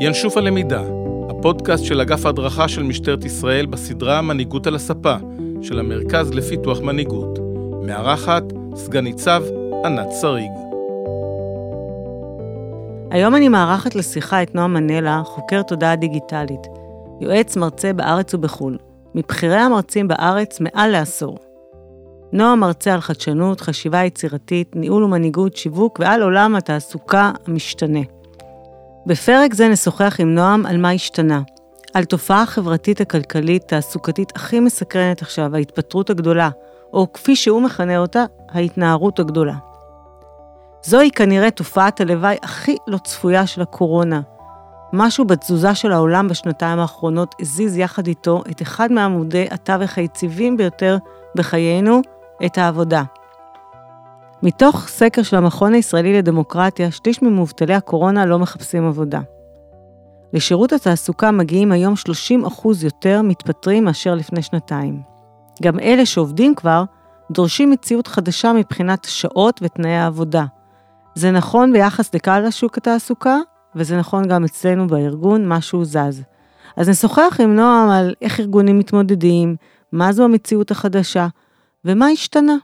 ינשוף 0.00 0.36
הלמידה, 0.36 0.82
הפודקאסט 1.28 1.84
של 1.84 2.00
אגף 2.00 2.26
ההדרכה 2.26 2.68
של 2.68 2.82
משטרת 2.82 3.24
ישראל 3.24 3.66
בסדרה 3.66 4.22
מנהיגות 4.22 4.66
על 4.66 4.74
הספה 4.74 5.14
של 5.62 5.78
המרכז 5.78 6.34
לפיתוח 6.34 6.80
מנהיגות. 6.80 7.38
מארחת 7.82 8.42
סגן 8.74 9.04
ניצב 9.04 9.42
ענת 9.84 10.12
שריג. 10.20 10.50
היום 13.10 13.34
אני 13.34 13.48
מארחת 13.48 13.94
לשיחה 13.94 14.42
את 14.42 14.54
נועם 14.54 14.74
מנלה, 14.74 15.22
חוקר 15.24 15.62
תודעה 15.62 15.96
דיגיטלית, 15.96 16.66
יועץ 17.20 17.56
מרצה 17.56 17.92
בארץ 17.92 18.34
ובחו"ל, 18.34 18.78
מבכירי 19.14 19.56
המרצים 19.56 20.08
בארץ 20.08 20.60
מעל 20.60 20.90
לעשור. 20.90 21.38
נועם 22.32 22.60
מרצה 22.60 22.94
על 22.94 23.00
חדשנות, 23.00 23.60
חשיבה 23.60 24.04
יצירתית, 24.04 24.76
ניהול 24.76 25.04
ומנהיגות, 25.04 25.56
שיווק 25.56 25.98
ועל 26.00 26.22
עולם 26.22 26.56
התעסוקה 26.56 27.30
המשתנה. 27.46 28.00
בפרק 29.06 29.54
זה 29.54 29.68
נשוחח 29.68 30.16
עם 30.18 30.34
נועם 30.34 30.66
על 30.66 30.76
מה 30.76 30.90
השתנה, 30.90 31.40
על 31.94 32.04
תופעה 32.04 32.42
החברתית 32.42 33.00
הכלכלית 33.00 33.68
תעסוקתית 33.68 34.32
הכי 34.36 34.60
מסקרנת 34.60 35.22
עכשיו, 35.22 35.56
ההתפטרות 35.56 36.10
הגדולה, 36.10 36.50
או 36.92 37.12
כפי 37.12 37.36
שהוא 37.36 37.62
מכנה 37.62 37.98
אותה, 37.98 38.24
ההתנערות 38.50 39.18
הגדולה. 39.18 39.54
זוהי 40.82 41.10
כנראה 41.10 41.50
תופעת 41.50 42.00
הלוואי 42.00 42.36
הכי 42.42 42.76
לא 42.86 42.98
צפויה 42.98 43.46
של 43.46 43.62
הקורונה. 43.62 44.20
משהו 44.92 45.24
בתזוזה 45.24 45.74
של 45.74 45.92
העולם 45.92 46.28
בשנתיים 46.28 46.78
האחרונות 46.78 47.34
הזיז 47.40 47.78
יחד 47.78 48.06
איתו 48.06 48.42
את 48.50 48.62
אחד 48.62 48.92
מעמודי 48.92 49.46
התווך 49.50 49.98
היציבים 49.98 50.56
ביותר 50.56 50.96
בחיינו, 51.36 52.00
את 52.46 52.58
העבודה. 52.58 53.02
מתוך 54.44 54.88
סקר 54.88 55.22
של 55.22 55.36
המכון 55.36 55.74
הישראלי 55.74 56.18
לדמוקרטיה, 56.18 56.90
שליש 56.90 57.22
ממובטלי 57.22 57.74
הקורונה 57.74 58.26
לא 58.26 58.38
מחפשים 58.38 58.86
עבודה. 58.86 59.20
לשירות 60.32 60.72
התעסוקה 60.72 61.30
מגיעים 61.30 61.72
היום 61.72 61.94
30% 62.54 62.68
יותר 62.82 63.22
מתפטרים 63.22 63.84
מאשר 63.84 64.14
לפני 64.14 64.42
שנתיים. 64.42 65.02
גם 65.62 65.80
אלה 65.80 66.06
שעובדים 66.06 66.54
כבר, 66.54 66.84
דורשים 67.30 67.70
מציאות 67.70 68.06
חדשה 68.06 68.52
מבחינת 68.52 69.04
שעות 69.04 69.60
ותנאי 69.62 69.96
העבודה. 69.96 70.44
זה 71.14 71.30
נכון 71.30 71.72
ביחס 71.72 72.14
לכלל 72.14 72.46
השוק 72.46 72.78
התעסוקה, 72.78 73.38
וזה 73.74 73.98
נכון 73.98 74.28
גם 74.28 74.44
אצלנו 74.44 74.86
בארגון, 74.86 75.48
משהו 75.48 75.84
זז. 75.84 76.22
אז 76.76 76.88
נשוחח 76.88 77.40
עם 77.42 77.54
נועם 77.54 77.88
על 77.88 78.14
איך 78.22 78.40
ארגונים 78.40 78.78
מתמודדים, 78.78 79.56
מה 79.92 80.12
זו 80.12 80.24
המציאות 80.24 80.70
החדשה, 80.70 81.26
ומה 81.84 82.06
השתנה. 82.06 82.56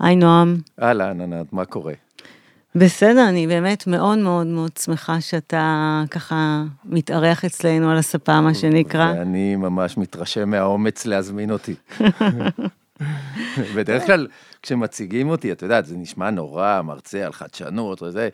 היי 0.00 0.16
נועם. 0.16 0.56
אהלן, 0.82 1.20
ענת, 1.20 1.52
מה 1.52 1.64
קורה? 1.64 1.92
בסדר, 2.74 3.28
אני 3.28 3.46
באמת 3.46 3.86
מאוד 3.86 4.18
מאוד 4.18 4.46
מאוד 4.46 4.70
שמחה 4.76 5.20
שאתה 5.20 6.02
ככה 6.10 6.62
מתארח 6.84 7.44
אצלנו 7.44 7.90
על 7.90 7.96
הספה, 7.96 8.40
מה 8.40 8.54
שנקרא. 8.54 9.12
ואני 9.16 9.56
ממש 9.56 9.98
מתרשם 9.98 10.50
מהאומץ 10.50 11.06
להזמין 11.06 11.50
אותי. 11.50 11.74
בדרך 13.76 14.06
כלל, 14.06 14.26
כשמציגים 14.62 15.28
אותי, 15.28 15.52
את 15.52 15.62
יודעת, 15.62 15.86
זה 15.86 15.96
נשמע 15.96 16.30
נורא, 16.30 16.82
מרצה 16.82 17.26
על 17.26 17.32
חדשנות 17.32 18.02
וזה, 18.02 18.28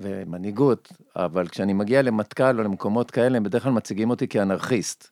ומנהיגות, 0.00 0.92
אבל 1.16 1.48
כשאני 1.48 1.72
מגיע 1.72 2.02
למטכ"ל 2.02 2.58
או 2.58 2.64
למקומות 2.64 3.10
כאלה, 3.10 3.36
הם 3.36 3.42
בדרך 3.42 3.62
כלל 3.62 3.72
מציגים 3.72 4.10
אותי 4.10 4.28
כאנרכיסט. 4.28 5.08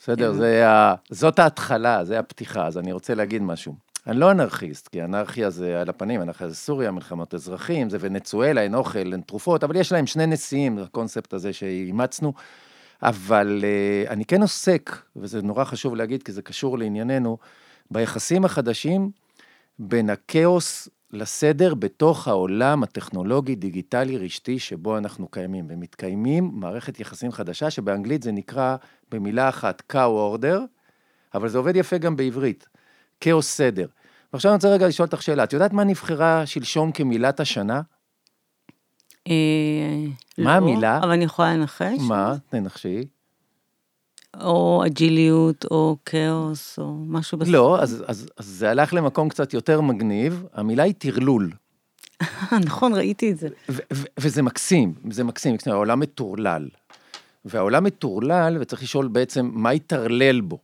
בסדר, 0.00 0.32
כן. 0.32 0.38
זה 0.38 0.68
ה... 0.68 0.94
זאת 1.10 1.38
ההתחלה, 1.38 2.04
זה 2.04 2.18
הפתיחה, 2.18 2.66
אז 2.66 2.78
אני 2.78 2.92
רוצה 2.92 3.14
להגיד 3.14 3.42
משהו. 3.42 3.74
אני 4.06 4.20
לא 4.20 4.30
אנרכיסט, 4.30 4.88
כי 4.88 5.04
אנרכיה 5.04 5.50
זה 5.50 5.80
על 5.80 5.88
הפנים, 5.88 6.22
אנרכיה 6.22 6.48
זה 6.48 6.54
סוריה, 6.54 6.90
מלחמות 6.90 7.34
אזרחים, 7.34 7.90
זה 7.90 7.98
ונצואלה, 8.00 8.60
אין 8.60 8.74
אוכל, 8.74 9.12
אין 9.12 9.20
תרופות, 9.20 9.64
אבל 9.64 9.76
יש 9.76 9.92
להם 9.92 10.06
שני 10.06 10.26
נשיאים, 10.26 10.78
הקונספט 10.78 11.32
הזה 11.32 11.52
שאימצנו. 11.52 12.32
אבל 13.02 13.64
uh, 13.64 14.10
אני 14.10 14.24
כן 14.24 14.42
עוסק, 14.42 14.96
וזה 15.16 15.42
נורא 15.42 15.64
חשוב 15.64 15.96
להגיד, 15.96 16.22
כי 16.22 16.32
זה 16.32 16.42
קשור 16.42 16.78
לענייננו, 16.78 17.38
ביחסים 17.90 18.44
החדשים 18.44 19.10
בין 19.78 20.10
הכאוס 20.10 20.88
לסדר 21.10 21.74
בתוך 21.74 22.28
העולם 22.28 22.82
הטכנולוגי, 22.82 23.54
דיגיטלי, 23.54 24.18
רשתי, 24.18 24.58
שבו 24.58 24.98
אנחנו 24.98 25.28
קיימים. 25.28 25.66
ומתקיימים 25.68 26.50
מערכת 26.54 27.00
יחסים 27.00 27.32
חדשה, 27.32 27.70
שבאנגלית 27.70 28.22
זה 28.22 28.32
נקרא 28.32 28.76
במילה 29.10 29.48
אחת 29.48 29.82
cow 29.92 30.36
order, 30.36 30.58
אבל 31.34 31.48
זה 31.48 31.58
עובד 31.58 31.76
יפה 31.76 31.98
גם 31.98 32.16
בעברית. 32.16 32.66
כאוס 33.20 33.56
סדר. 33.56 33.86
ועכשיו 34.32 34.50
אני 34.50 34.56
רוצה 34.56 34.68
רגע 34.68 34.88
לשאול 34.88 35.06
אותך 35.06 35.22
שאלה, 35.22 35.44
את 35.44 35.52
יודעת 35.52 35.72
מה 35.72 35.84
נבחרה 35.84 36.46
שלשום 36.46 36.92
כמילת 36.92 37.40
השנה? 37.40 37.80
אה, 39.28 39.34
מה 40.38 40.60
לא, 40.60 40.66
המילה? 40.66 40.98
אבל 40.98 41.10
אני 41.10 41.24
יכולה 41.24 41.54
לנחש. 41.54 41.98
מה? 42.00 42.34
תנחשי. 42.48 43.04
או 44.40 44.82
אג'יליות, 44.86 45.64
או 45.70 45.96
כאוס, 46.04 46.78
או 46.78 46.94
משהו 47.06 47.38
בסדר. 47.38 47.52
לא, 47.52 47.82
אז, 47.82 48.04
אז, 48.06 48.28
אז 48.36 48.46
זה 48.46 48.70
הלך 48.70 48.94
למקום 48.94 49.28
קצת 49.28 49.54
יותר 49.54 49.80
מגניב, 49.80 50.44
המילה 50.52 50.82
היא 50.82 50.94
טרלול. 50.98 51.50
נכון, 52.66 52.94
ראיתי 52.94 53.30
את 53.30 53.38
זה. 53.38 53.48
וזה 54.18 54.42
מקסים, 54.42 54.94
זה 55.10 55.24
מקסים, 55.24 55.56
העולם 55.66 56.00
מטורלל. 56.00 56.68
והעולם 57.44 57.84
מטורלל, 57.84 58.56
וצריך 58.60 58.82
לשאול 58.82 59.08
בעצם, 59.08 59.50
מה 59.52 59.74
יטרלל 59.74 60.40
בו? 60.40 60.58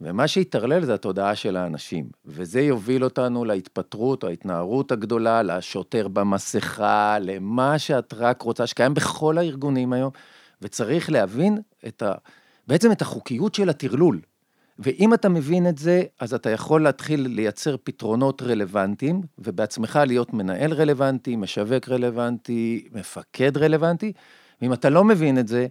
ומה 0.00 0.28
שיטרלל 0.28 0.84
זה 0.84 0.94
התודעה 0.94 1.34
של 1.34 1.56
האנשים, 1.56 2.08
וזה 2.24 2.60
יוביל 2.60 3.04
אותנו 3.04 3.44
להתפטרות 3.44 4.22
או 4.22 4.28
ההתנערות 4.28 4.92
הגדולה, 4.92 5.42
לשוטר 5.42 6.08
במסכה, 6.08 7.18
למה 7.20 7.78
שאת 7.78 8.14
רק 8.14 8.42
רוצה, 8.42 8.66
שקיים 8.66 8.94
בכל 8.94 9.38
הארגונים 9.38 9.92
היום, 9.92 10.10
וצריך 10.62 11.10
להבין 11.10 11.58
את 11.86 12.02
ה... 12.02 12.12
בעצם 12.66 12.92
את 12.92 13.02
החוקיות 13.02 13.54
של 13.54 13.68
הטרלול. 13.68 14.20
ואם 14.78 15.14
אתה 15.14 15.28
מבין 15.28 15.68
את 15.68 15.78
זה, 15.78 16.02
אז 16.20 16.34
אתה 16.34 16.50
יכול 16.50 16.82
להתחיל 16.82 17.20
לייצר 17.20 17.76
פתרונות 17.84 18.42
רלוונטיים, 18.42 19.20
ובעצמך 19.38 19.98
להיות 20.06 20.34
מנהל 20.34 20.72
רלוונטי, 20.72 21.36
משווק 21.36 21.88
רלוונטי, 21.88 22.88
מפקד 22.92 23.56
רלוונטי, 23.56 24.12
ואם 24.62 24.72
אתה 24.72 24.90
לא 24.90 25.04
מבין 25.04 25.38
את 25.38 25.48
זה, 25.48 25.66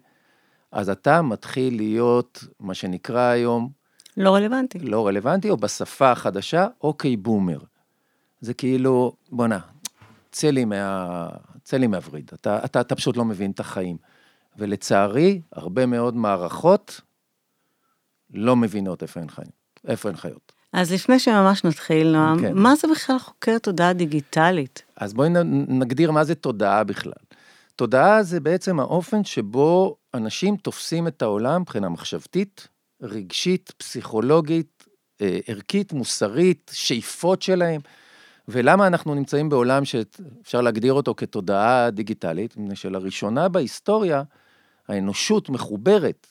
אז 0.71 0.89
אתה 0.89 1.21
מתחיל 1.21 1.75
להיות, 1.75 2.43
מה 2.59 2.73
שנקרא 2.73 3.21
היום, 3.21 3.84
לא 4.17 4.35
רלוונטי. 4.35 4.79
לא 4.79 5.07
רלוונטי, 5.07 5.49
או 5.49 5.57
בשפה 5.57 6.11
החדשה, 6.11 6.67
אוקיי 6.81 7.17
בומר. 7.17 7.59
זה 8.41 8.53
כאילו, 8.53 9.13
בואנה, 9.31 9.59
צא 10.31 10.49
לי, 10.49 10.65
מה... 10.65 11.29
צא 11.63 11.77
לי 11.77 11.87
מהווריד, 11.87 12.31
אתה, 12.33 12.65
אתה, 12.65 12.81
אתה 12.81 12.95
פשוט 12.95 13.17
לא 13.17 13.25
מבין 13.25 13.51
את 13.51 13.59
החיים. 13.59 13.97
ולצערי, 14.57 15.41
הרבה 15.51 15.85
מאוד 15.85 16.15
מערכות 16.15 17.01
לא 18.33 18.55
מבינות 18.55 19.03
איפה 19.03 19.19
הן 19.19 19.29
חיים, 19.29 19.51
איפה 19.87 20.09
הן 20.09 20.15
חיות. 20.15 20.51
אז 20.73 20.91
לפני 20.91 21.19
שממש 21.19 21.63
נתחיל, 21.63 22.11
נועם, 22.11 22.41
כן. 22.41 22.53
מה 22.53 22.75
זה 22.75 22.87
בכלל 22.91 23.19
חוקר 23.19 23.57
תודעה 23.57 23.93
דיגיטלית? 23.93 24.83
אז 24.97 25.13
בואי 25.13 25.29
נגדיר 25.67 26.11
מה 26.11 26.23
זה 26.23 26.35
תודעה 26.35 26.83
בכלל. 26.83 27.13
תודעה 27.75 28.23
זה 28.23 28.39
בעצם 28.39 28.79
האופן 28.79 29.23
שבו 29.23 29.95
אנשים 30.13 30.55
תופסים 30.57 31.07
את 31.07 31.21
העולם 31.21 31.61
מבחינה 31.61 31.89
מחשבתית, 31.89 32.67
רגשית, 33.01 33.73
פסיכולוגית, 33.77 34.85
אה, 35.21 35.39
ערכית, 35.47 35.93
מוסרית, 35.93 36.71
שאיפות 36.73 37.41
שלהם. 37.41 37.81
ולמה 38.47 38.87
אנחנו 38.87 39.15
נמצאים 39.15 39.49
בעולם 39.49 39.85
שאפשר 39.85 40.61
להגדיר 40.61 40.93
אותו 40.93 41.13
כתודעה 41.17 41.89
דיגיטלית? 41.89 42.57
מפני 42.57 42.75
שלראשונה 42.75 43.49
בהיסטוריה 43.49 44.23
האנושות 44.87 45.49
מחוברת 45.49 46.27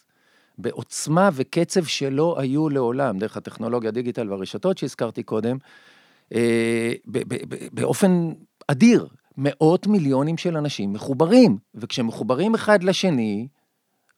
בעוצמה 0.58 1.30
וקצב 1.32 1.84
שלא 1.84 2.36
היו 2.38 2.68
לעולם, 2.68 3.18
דרך 3.18 3.36
הטכנולוגיה, 3.36 3.88
הדיגיטל 3.88 4.30
והרשתות 4.30 4.78
שהזכרתי 4.78 5.22
קודם, 5.22 5.56
אה, 6.34 6.92
באופן 7.72 8.32
אדיר. 8.68 9.06
מאות 9.36 9.86
מיליונים 9.86 10.36
של 10.36 10.56
אנשים 10.56 10.92
מחוברים, 10.92 11.58
וכשמחוברים 11.74 12.54
אחד 12.54 12.82
לשני, 12.82 13.48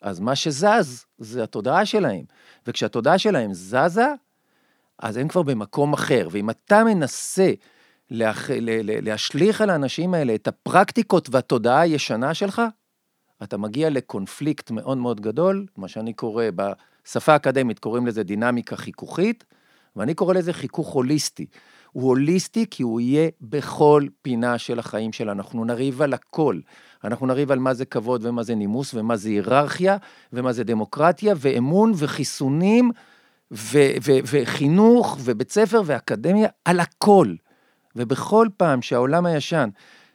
אז 0.02 0.20
מה 0.20 0.36
שזז 0.36 1.04
זה 1.18 1.42
התודעה 1.42 1.86
שלהם. 1.86 2.24
וכשהתודעה 2.66 3.18
שלהם 3.18 3.54
זזה, 3.54 4.12
אז 4.98 5.16
הם 5.16 5.28
כבר 5.28 5.42
במקום 5.42 5.92
אחר. 5.92 6.28
ואם 6.30 6.50
אתה 6.50 6.84
מנסה 6.84 7.52
להח... 8.10 8.50
להשליך 9.02 9.60
על 9.60 9.70
האנשים 9.70 10.14
האלה 10.14 10.34
את 10.34 10.48
הפרקטיקות 10.48 11.28
והתודעה 11.30 11.80
הישנה 11.80 12.34
שלך, 12.34 12.62
אתה 13.42 13.56
מגיע 13.56 13.90
לקונפליקט 13.90 14.70
מאוד 14.70 14.98
מאוד 14.98 15.20
גדול, 15.20 15.66
מה 15.76 15.88
שאני 15.88 16.12
קורא, 16.12 16.44
בשפה 16.54 17.32
האקדמית 17.32 17.78
קוראים 17.78 18.06
לזה 18.06 18.22
דינמיקה 18.22 18.76
חיכוכית, 18.76 19.44
ואני 19.96 20.14
קורא 20.14 20.34
לזה 20.34 20.52
חיכוך 20.52 20.88
הוליסטי. 20.88 21.46
הוא 21.96 22.08
הוליסטי 22.08 22.66
כי 22.70 22.82
הוא 22.82 23.00
יהיה 23.00 23.28
בכל 23.40 24.06
פינה 24.22 24.58
של 24.58 24.78
החיים 24.78 25.12
שלנו, 25.12 25.42
אנחנו 25.42 25.64
נריב 25.64 26.02
על 26.02 26.14
הכל. 26.14 26.60
אנחנו 27.04 27.26
נריב 27.26 27.52
על 27.52 27.58
מה 27.58 27.74
זה 27.74 27.84
כבוד 27.84 28.26
ומה 28.26 28.42
זה 28.42 28.54
נימוס 28.54 28.94
ומה 28.94 29.16
זה 29.16 29.28
היררכיה 29.28 29.96
ומה 30.32 30.52
זה 30.52 30.64
דמוקרטיה 30.64 31.34
ואמון 31.36 31.92
וחיסונים 31.96 32.90
ו- 33.50 33.94
ו- 34.06 34.18
וחינוך 34.26 35.18
ובית 35.20 35.50
ספר 35.50 35.82
ואקדמיה, 35.84 36.48
על 36.64 36.80
הכל. 36.80 37.34
ובכל 37.96 38.48
פעם 38.56 38.82
שהעולם 38.82 39.26
הישן 39.26 39.68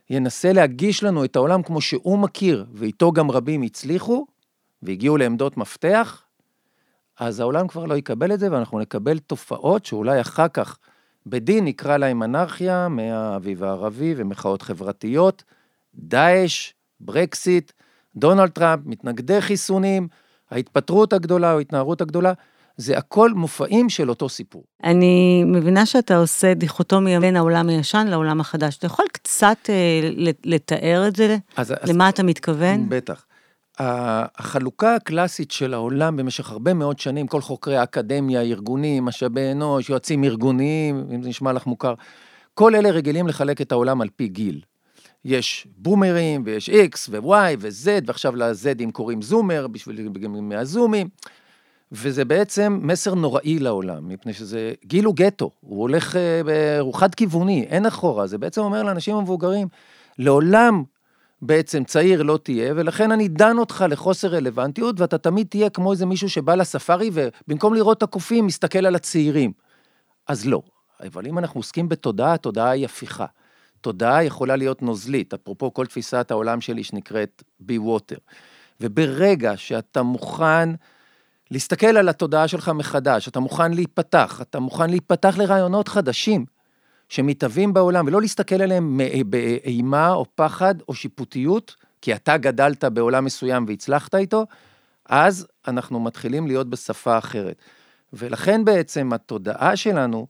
ינסה 0.09 0.53
להגיש 0.53 1.03
לנו 1.03 1.23
את 1.23 1.35
העולם 1.35 1.63
כמו 1.63 1.81
שהוא 1.81 2.19
מכיר, 2.19 2.65
ואיתו 2.73 3.11
גם 3.11 3.31
רבים 3.31 3.61
הצליחו, 3.61 4.25
והגיעו 4.83 5.17
לעמדות 5.17 5.57
מפתח, 5.57 6.23
אז 7.19 7.39
העולם 7.39 7.67
כבר 7.67 7.85
לא 7.85 7.95
יקבל 7.95 8.33
את 8.33 8.39
זה, 8.39 8.51
ואנחנו 8.51 8.79
נקבל 8.79 9.19
תופעות 9.19 9.85
שאולי 9.85 10.21
אחר 10.21 10.47
כך 10.47 10.77
בדין 11.25 11.65
נקרא 11.65 11.97
להם 11.97 12.23
אנרכיה, 12.23 12.87
מהאביב 12.87 13.63
הערבי 13.63 14.13
ומחאות 14.17 14.61
חברתיות, 14.61 15.43
דאעש, 15.95 16.73
ברקסיט, 16.99 17.71
דונלד 18.15 18.49
טראמפ, 18.49 18.81
מתנגדי 18.85 19.41
חיסונים, 19.41 20.07
ההתפטרות 20.51 21.13
הגדולה 21.13 21.53
או 21.53 21.57
ההתנערות 21.57 22.01
הגדולה, 22.01 22.33
זה 22.77 22.97
הכל 22.97 23.33
מופעים 23.33 23.89
של 23.89 24.09
אותו 24.09 24.29
סיפור. 24.29 24.63
אני 24.83 25.43
מבינה 25.43 25.85
שאתה 25.85 26.17
עושה 26.17 26.53
דיכוטומיה 26.53 27.19
בין 27.19 27.35
העולם 27.35 27.69
הישן 27.69 28.07
לעולם 28.07 28.39
החדש. 28.39 28.77
אתה 28.77 28.85
יכול 28.85 29.05
קצת 29.11 29.57
אה, 29.69 30.09
לתאר 30.45 31.07
את 31.07 31.15
זה? 31.15 31.37
אז, 31.57 31.73
למה 31.83 32.07
אז, 32.07 32.13
אתה 32.13 32.23
מתכוון? 32.23 32.89
בטח. 32.89 33.25
החלוקה 33.81 34.95
הקלאסית 34.95 35.51
של 35.51 35.73
העולם 35.73 36.17
במשך 36.17 36.51
הרבה 36.51 36.73
מאוד 36.73 36.99
שנים, 36.99 37.27
כל 37.27 37.41
חוקרי 37.41 37.77
האקדמיה, 37.77 38.41
ארגונים, 38.41 39.05
משאבי 39.05 39.51
אנוש, 39.51 39.89
יועצים 39.89 40.23
ארגוניים, 40.23 41.05
אם 41.15 41.23
זה 41.23 41.29
נשמע 41.29 41.53
לך 41.53 41.67
מוכר, 41.67 41.93
כל 42.53 42.75
אלה 42.75 42.91
רגילים 42.91 43.27
לחלק 43.27 43.61
את 43.61 43.71
העולם 43.71 44.01
על 44.01 44.09
פי 44.15 44.27
גיל. 44.27 44.61
יש 45.25 45.67
בומרים, 45.77 46.43
ויש 46.45 46.69
X 46.69 47.09
ו-Y 47.09 47.55
ו-Z, 47.59 47.87
ועכשיו 48.05 48.35
ל-Zים 48.35 48.91
קוראים 48.91 49.21
זומר, 49.21 49.67
בשביל 49.67 50.09
מהזומים, 50.41 51.09
וזה 51.91 52.25
בעצם 52.25 52.79
מסר 52.81 53.13
נוראי 53.13 53.59
לעולם, 53.59 54.07
מפני 54.07 54.33
שזה, 54.33 54.73
גיל 54.85 55.05
הוא 55.05 55.15
גטו, 55.15 55.51
הוא 55.59 55.81
הולך, 55.81 56.15
אה, 56.15 56.79
הוא 56.79 56.93
חד-כיווני, 56.93 57.65
אין 57.69 57.85
אחורה, 57.85 58.27
זה 58.27 58.37
בעצם 58.37 58.61
אומר 58.61 58.83
לאנשים 58.83 59.15
המבוגרים, 59.15 59.67
לעולם 60.19 60.83
בעצם 61.41 61.83
צעיר 61.83 62.23
לא 62.23 62.39
תהיה, 62.43 62.73
ולכן 62.75 63.11
אני 63.11 63.27
דן 63.27 63.57
אותך 63.57 63.85
לחוסר 63.89 64.27
רלוונטיות, 64.27 64.99
ואתה 64.99 65.17
תמיד 65.17 65.47
תהיה 65.47 65.69
כמו 65.69 65.91
איזה 65.91 66.05
מישהו 66.05 66.29
שבא 66.29 66.55
לספארי, 66.55 67.09
ובמקום 67.13 67.73
לראות 67.73 67.97
את 67.97 68.03
הקופים, 68.03 68.47
מסתכל 68.47 68.85
על 68.85 68.95
הצעירים. 68.95 69.51
אז 70.27 70.45
לא. 70.45 70.61
אבל 71.07 71.27
אם 71.27 71.37
אנחנו 71.37 71.59
עוסקים 71.59 71.89
בתודעה, 71.89 72.33
התודעה 72.33 72.69
היא 72.69 72.85
הפיכה. 72.85 73.25
תודעה 73.81 74.23
יכולה 74.23 74.55
להיות 74.55 74.81
נוזלית, 74.81 75.33
אפרופו 75.33 75.73
כל 75.73 75.85
תפיסת 75.85 76.31
העולם 76.31 76.61
שלי 76.61 76.83
שנקראת 76.83 77.43
בי 77.59 77.77
ווטר. 77.77 78.17
וברגע 78.81 79.57
שאתה 79.57 80.03
מוכן 80.03 80.69
להסתכל 81.51 81.97
על 81.97 82.09
התודעה 82.09 82.47
שלך 82.47 82.69
מחדש, 82.69 83.27
אתה 83.27 83.39
מוכן 83.39 83.73
להיפתח, 83.73 84.41
אתה 84.41 84.59
מוכן 84.59 84.89
להיפתח 84.89 85.37
לרעיונות 85.37 85.87
חדשים, 85.87 86.45
שמתהווים 87.11 87.73
בעולם, 87.73 88.07
ולא 88.07 88.21
להסתכל 88.21 88.61
עליהם 88.61 88.99
באימה 89.25 90.11
או 90.11 90.25
פחד 90.35 90.75
או 90.87 90.93
שיפוטיות, 90.93 91.75
כי 92.01 92.15
אתה 92.15 92.37
גדלת 92.37 92.83
בעולם 92.83 93.25
מסוים 93.25 93.65
והצלחת 93.67 94.15
איתו, 94.15 94.45
אז 95.05 95.47
אנחנו 95.67 95.99
מתחילים 95.99 96.47
להיות 96.47 96.69
בשפה 96.69 97.17
אחרת. 97.17 97.55
ולכן 98.13 98.65
בעצם 98.65 99.13
התודעה 99.13 99.75
שלנו 99.75 100.27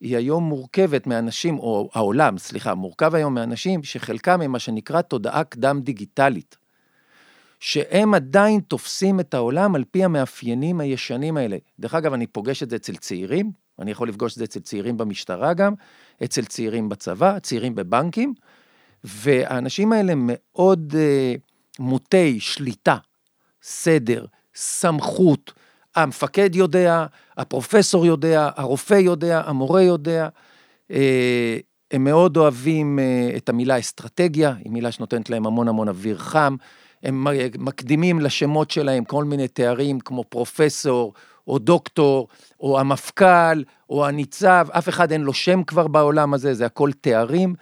היא 0.00 0.16
היום 0.16 0.44
מורכבת 0.44 1.06
מאנשים, 1.06 1.58
או 1.58 1.90
העולם, 1.94 2.38
סליחה, 2.38 2.74
מורכב 2.74 3.14
היום 3.14 3.34
מאנשים 3.34 3.82
שחלקם 3.82 4.40
הם 4.40 4.52
מה 4.52 4.58
שנקרא 4.58 5.02
תודעה 5.02 5.44
קדם 5.44 5.80
דיגיטלית. 5.80 6.56
שהם 7.60 8.14
עדיין 8.14 8.60
תופסים 8.60 9.20
את 9.20 9.34
העולם 9.34 9.74
על 9.74 9.84
פי 9.90 10.04
המאפיינים 10.04 10.80
הישנים 10.80 11.36
האלה. 11.36 11.56
דרך 11.80 11.94
אגב, 11.94 12.12
אני 12.12 12.26
פוגש 12.26 12.62
את 12.62 12.70
זה 12.70 12.76
אצל 12.76 12.96
צעירים, 12.96 13.65
אני 13.78 13.90
יכול 13.90 14.08
לפגוש 14.08 14.32
את 14.32 14.38
זה 14.38 14.44
אצל 14.44 14.60
צעירים 14.60 14.96
במשטרה 14.96 15.54
גם, 15.54 15.74
אצל 16.24 16.44
צעירים 16.44 16.88
בצבא, 16.88 17.38
צעירים 17.38 17.74
בבנקים, 17.74 18.34
והאנשים 19.04 19.92
האלה 19.92 20.12
מאוד 20.16 20.94
uh, 20.94 21.40
מוטי 21.78 22.40
שליטה, 22.40 22.96
סדר, 23.62 24.24
סמכות, 24.54 25.52
המפקד 25.96 26.54
יודע, 26.54 27.06
הפרופסור 27.36 28.06
יודע, 28.06 28.50
הרופא 28.56 28.94
יודע, 28.94 29.42
המורה 29.46 29.82
יודע. 29.82 30.28
Uh, 30.92 30.94
הם 31.90 32.04
מאוד 32.04 32.36
אוהבים 32.36 32.98
uh, 32.98 33.36
את 33.36 33.48
המילה 33.48 33.78
אסטרטגיה, 33.78 34.54
היא 34.64 34.72
מילה 34.72 34.92
שנותנת 34.92 35.30
להם 35.30 35.46
המון 35.46 35.68
המון 35.68 35.88
אוויר 35.88 36.18
חם. 36.18 36.56
הם 37.02 37.26
מקדימים 37.58 38.20
לשמות 38.20 38.70
שלהם 38.70 39.04
כל 39.04 39.24
מיני 39.24 39.48
תארים 39.48 40.00
כמו 40.00 40.24
פרופסור, 40.24 41.12
או 41.46 41.58
דוקטור, 41.58 42.28
או 42.60 42.80
המפכ"ל, 42.80 43.62
או 43.90 44.06
הניצב, 44.06 44.66
אף 44.70 44.88
אחד 44.88 45.12
אין 45.12 45.20
לו 45.20 45.32
שם 45.32 45.64
כבר 45.64 45.88
בעולם 45.88 46.34
הזה, 46.34 46.54
זה 46.54 46.66
הכל 46.66 46.90
תארים, 47.00 47.54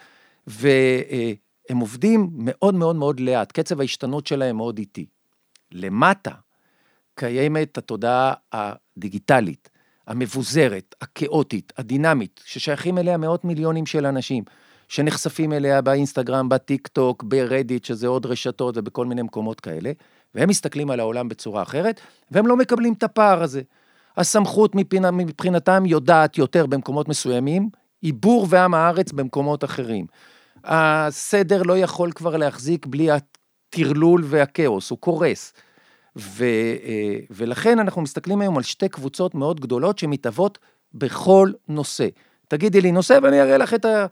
והם 0.46 1.78
עובדים 1.80 2.30
מאוד 2.34 2.74
מאוד 2.74 2.96
מאוד 2.96 3.20
לאט, 3.20 3.52
קצב 3.52 3.80
ההשתנות 3.80 4.26
שלהם 4.26 4.56
מאוד 4.56 4.78
איטי. 4.78 5.06
למטה 5.72 6.32
קיימת 7.14 7.78
התודעה 7.78 8.32
הדיגיטלית, 8.52 9.70
המבוזרת, 10.06 10.94
הכאוטית, 11.00 11.72
הדינמית, 11.78 12.40
ששייכים 12.44 12.98
אליה 12.98 13.16
מאות 13.16 13.44
מיליונים 13.44 13.86
של 13.86 14.06
אנשים. 14.06 14.44
שנחשפים 14.88 15.52
אליה 15.52 15.80
באינסטגרם, 15.80 16.48
בטיק 16.48 16.88
טוק, 16.88 17.22
ברדיט, 17.22 17.84
שזה 17.84 18.06
עוד 18.06 18.26
רשתות 18.26 18.76
ובכל 18.76 19.06
מיני 19.06 19.22
מקומות 19.22 19.60
כאלה, 19.60 19.92
והם 20.34 20.48
מסתכלים 20.48 20.90
על 20.90 21.00
העולם 21.00 21.28
בצורה 21.28 21.62
אחרת, 21.62 22.00
והם 22.30 22.46
לא 22.46 22.56
מקבלים 22.56 22.92
את 22.92 23.02
הפער 23.02 23.42
הזה. 23.42 23.62
הסמכות 24.16 24.74
מבחינתם 24.74 25.86
יודעת 25.86 26.38
יותר 26.38 26.66
במקומות 26.66 27.08
מסוימים, 27.08 27.68
עיבור 28.02 28.46
ועם 28.50 28.74
הארץ 28.74 29.12
במקומות 29.12 29.64
אחרים. 29.64 30.06
הסדר 30.64 31.62
לא 31.62 31.78
יכול 31.78 32.12
כבר 32.12 32.36
להחזיק 32.36 32.86
בלי 32.86 33.08
הטרלול 33.10 34.22
והכאוס, 34.24 34.90
הוא 34.90 34.98
קורס. 34.98 35.52
ו, 36.16 36.44
אה, 36.44 37.18
ולכן 37.30 37.78
אנחנו 37.78 38.02
מסתכלים 38.02 38.40
היום 38.40 38.56
על 38.56 38.62
שתי 38.62 38.88
קבוצות 38.88 39.34
מאוד 39.34 39.60
גדולות 39.60 39.98
שמתהוות 39.98 40.58
בכל 40.94 41.52
נושא. 41.68 42.08
תגידי 42.48 42.80
לי 42.80 42.92
נושא 42.92 43.18
ואני 43.22 43.40
אראה 43.40 43.58
לך 43.58 43.74
את 43.74 43.84
ה... 43.84 44.06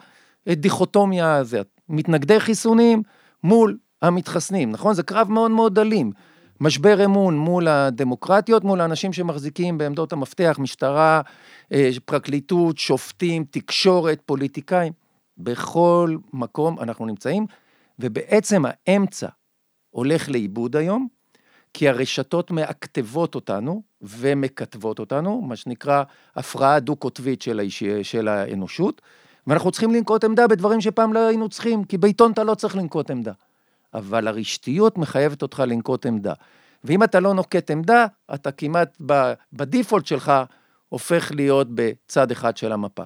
דיכוטומיה 0.49 1.37
הזאת, 1.37 1.67
מתנגדי 1.89 2.41
חיסונים 2.41 3.03
מול 3.45 3.77
המתחסנים, 4.03 4.71
נכון? 4.73 4.95
זה 4.95 5.03
קרב 5.03 5.31
מאוד 5.31 5.51
מאוד 5.51 5.79
אלים. 5.79 6.13
משבר 6.61 7.05
אמון 7.05 7.39
מול 7.39 7.69
הדמוקרטיות, 7.69 8.65
מול 8.65 8.81
האנשים 8.81 9.13
שמחזיקים 9.13 9.79
בעמדות 9.79 10.13
המפתח, 10.13 10.57
משטרה, 10.59 11.21
אה, 11.73 11.91
פרקליטות, 12.05 12.79
שופטים, 12.79 13.45
תקשורת, 13.51 14.21
פוליטיקאים. 14.27 14.93
בכל 15.39 16.17
מקום 16.33 16.81
אנחנו 16.81 17.07
נמצאים, 17.07 17.47
ובעצם 17.99 18.63
האמצע 18.67 19.29
הולך 19.91 20.29
לאיבוד 20.29 20.77
היום, 20.77 21.09
כי 21.75 21.89
הרשתות 21.89 22.51
מאקטבות 22.51 23.35
אותנו 23.35 23.83
ומכתבות 24.03 24.99
אותנו, 24.99 25.41
מה 25.41 25.57
שנקרא 25.57 26.03
הפרעה 26.37 26.81
דו-קוטבית 26.81 27.43
של, 27.43 27.59
האיש, 27.59 27.85
של 28.03 28.29
האנושות, 28.29 29.03
ואנחנו 29.47 29.71
צריכים 29.71 29.95
לנקוט 29.95 30.25
עמדה 30.25 30.47
בדברים 30.47 30.81
שפעם 30.81 31.13
לא 31.13 31.27
היינו 31.27 31.49
צריכים, 31.49 31.85
כי 31.85 31.99
בעיתון 31.99 32.33
אתה 32.33 32.45
לא 32.45 32.55
צריך 32.55 32.77
לנקוט 32.77 33.11
עמדה. 33.11 33.33
אבל 33.95 34.29
הרשתיות 34.29 34.99
מחייבת 34.99 35.43
אותך 35.43 35.63
לנקוט 35.67 36.07
עמדה. 36.07 36.33
ואם 36.85 37.03
אתה 37.03 37.21
לא 37.21 37.35
נוקט 37.35 37.71
עמדה, 37.71 38.07
אתה 38.35 38.53
כמעט 38.53 38.99
בדיפולט 39.53 40.07
שלך 40.07 40.33
הופך 40.89 41.33
להיות 41.35 41.69
בצד 41.71 42.31
אחד 42.31 42.57
של 42.57 42.73
המפה. 42.73 43.03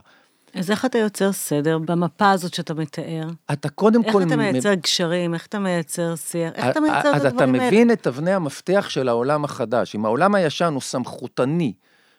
אז 0.54 0.70
איך 0.70 0.84
אתה 0.84 0.98
יוצר 0.98 1.32
סדר 1.32 1.78
במפה 1.78 2.30
הזאת 2.30 2.54
שאתה 2.54 2.74
מתאר? 2.74 3.28
אתה 3.52 3.68
קודם 3.68 4.04
איך 4.04 4.12
כל... 4.12 4.20
איך 4.20 4.28
אתה 4.28 4.36
מייצר 4.36 4.72
מ... 4.72 4.74
גשרים? 4.74 5.34
איך 5.34 5.46
אתה 5.46 5.58
מייצר 5.58 6.16
שיח? 6.16 6.52
איך 6.54 6.66
אתה 6.66 6.80
מייצר 6.80 6.98
את 6.98 7.04
הדברים 7.04 7.14
האלה? 7.14 7.28
אז 7.28 7.34
אתה 7.34 7.46
מבין 7.46 7.90
את 7.90 8.06
אבני 8.06 8.32
המפתח 8.32 8.86
של 8.88 9.08
העולם 9.08 9.44
החדש. 9.44 9.94
אם 9.94 10.04
העולם 10.04 10.34
הישן 10.34 10.72
הוא 10.72 10.82
סמכותני, 10.82 11.72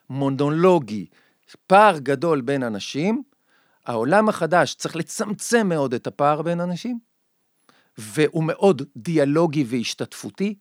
מונולוגי, 0.10 1.06
פער 1.68 1.98
גדול 1.98 2.42
בין 2.42 2.64
אנשים, 2.64 3.24
העולם 3.86 4.30
החדש 4.30 4.76
צריך 4.76 4.96
לצמצם 4.96 5.70
מאוד 5.70 5.94
את 5.94 6.08
הפער 6.08 6.42
בין 6.42 6.62
אנשים, 6.62 7.00
והוא 7.98 8.44
מאוד 8.44 8.82
דיאלוגי 8.98 9.66
והשתתפותי. 9.68 10.56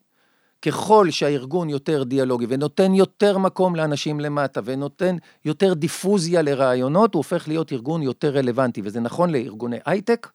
ככל 0.62 1.10
שהארגון 1.10 1.68
יותר 1.68 2.02
דיאלוגי 2.02 2.46
ונותן 2.48 2.94
יותר 2.94 3.38
מקום 3.38 3.76
לאנשים 3.76 4.20
למטה 4.20 4.60
ונותן 4.64 5.16
יותר 5.44 5.74
דיפוזיה 5.74 6.42
לרעיונות, 6.42 7.14
הוא 7.14 7.20
הופך 7.20 7.48
להיות 7.48 7.72
ארגון 7.72 8.02
יותר 8.02 8.36
רלוונטי, 8.36 8.80
וזה 8.84 9.00
נכון 9.00 9.30
לארגוני 9.30 9.76
הייטק, 9.84 10.28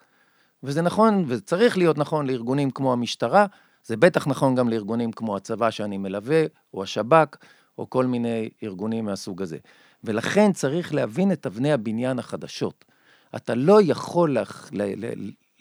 וזה 0.64 0.82
נכון, 0.82 1.26
וזה 1.28 1.42
צריך 1.42 1.78
להיות 1.78 1.98
נכון 1.98 2.28
לארגונים 2.28 2.72
כמו 2.72 2.94
המשטרה, 2.94 3.46
זה 3.86 3.98
בטח 3.98 4.28
נכון 4.28 4.56
גם 4.56 4.70
לארגונים 4.70 5.12
כמו 5.12 5.38
הצבא 5.38 5.72
שאני 5.72 5.98
מלווה, 5.98 6.44
או 6.74 6.84
השב"כ, 6.84 7.38
או 7.78 7.90
כל 7.90 8.06
מיני 8.06 8.50
ארגונים 8.64 9.06
מהסוג 9.06 9.42
הזה. 9.42 9.58
ולכן 10.04 10.54
צריך 10.54 10.94
להבין 10.94 11.32
את 11.32 11.46
אבני 11.46 11.72
הבניין 11.72 12.20
החדשות. 12.20 12.86
אתה 13.36 13.56
לא 13.56 13.80
יכול 13.82 14.34
להח... 14.34 14.72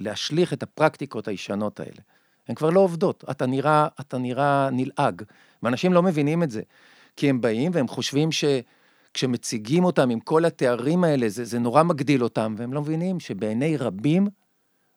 להשליך 0.01 0.53
את 0.53 0.63
הפרקטיקות 0.63 1.29
הישנות 1.29 1.81
האלה. 1.81 2.01
הן 2.49 2.55
כבר 2.55 2.71
לא 2.71 2.81
עובדות, 2.81 3.25
אתה 3.31 3.47
נראה, 3.47 3.89
אתה 4.01 4.19
נראה 4.19 4.69
נלעג, 4.73 5.23
ואנשים 5.63 5.93
לא 5.93 6.03
מבינים 6.03 6.43
את 6.43 6.51
זה. 6.51 6.63
כי 7.17 7.31
הם 7.31 7.41
באים 7.41 7.71
והם 7.75 7.89
חושבים 7.89 8.29
שכשמציגים 8.33 9.85
אותם 9.85 10.11
עם 10.11 10.21
כל 10.21 10.45
התארים 10.45 11.05
האלה, 11.05 11.29
זה, 11.29 11.45
זה 11.45 11.59
נורא 11.59 11.83
מגדיל 11.83 12.23
אותם, 12.23 12.55
והם 12.59 12.73
לא 12.73 12.81
מבינים 12.81 13.21
שבעיני 13.21 13.77
רבים, 13.77 14.29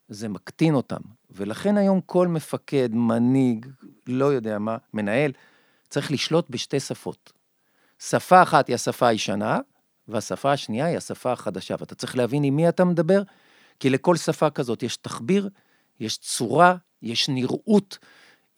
זה 0.09 0.29
מקטין 0.29 0.73
אותם. 0.73 1.01
ולכן 1.31 1.77
היום 1.77 2.01
כל 2.05 2.27
מפקד, 2.27 2.89
מנהיג, 2.93 3.65
לא 4.07 4.25
יודע 4.25 4.59
מה, 4.59 4.77
מנהל, 4.93 5.31
צריך 5.89 6.11
לשלוט 6.11 6.49
בשתי 6.49 6.79
שפות. 6.79 7.33
שפה 7.99 8.41
אחת 8.41 8.67
היא 8.67 8.73
השפה 8.73 9.07
הישנה, 9.07 9.59
והשפה 10.07 10.51
השנייה 10.51 10.85
היא 10.85 10.97
השפה 10.97 11.31
החדשה. 11.31 11.75
ואתה 11.79 11.95
צריך 11.95 12.17
להבין 12.17 12.43
עם 12.43 12.55
מי 12.55 12.69
אתה 12.69 12.85
מדבר, 12.85 13.21
כי 13.79 13.89
לכל 13.89 14.15
שפה 14.15 14.49
כזאת 14.49 14.83
יש 14.83 14.97
תחביר, 14.97 15.49
יש 15.99 16.17
צורה, 16.17 16.75
יש 17.01 17.29
נראות. 17.29 17.97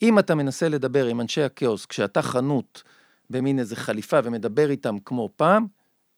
אם 0.01 0.19
אתה 0.19 0.36
מנסה 0.36 0.69
לדבר 0.69 1.05
עם 1.05 1.22
אנשי 1.22 1.41
הכאוס, 1.41 1.86
כשאתה 1.86 2.22
חנות 2.22 2.84
במין 3.29 3.60
איזה 3.60 3.75
חליפה 3.75 4.19
ומדבר 4.24 4.69
איתם 4.69 5.00
כמו 5.05 5.29
פעם, 5.36 5.67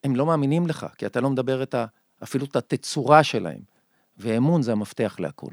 הם 0.04 0.16
לא 0.16 0.25
מאמינים 0.25 0.68
לך, 0.68 0.86
כי 0.98 1.06
אתה 1.06 1.22
לא 1.22 1.30
מדבר 1.30 1.63
את 1.63 1.74
ה, 1.74 1.86
אפילו 2.24 2.46
את 2.46 2.56
התצורה 2.56 3.24
שלהם. 3.24 3.62
ואמון 4.18 4.62
זה 4.62 4.72
המפתח 4.72 5.16
להכל. 5.20 5.51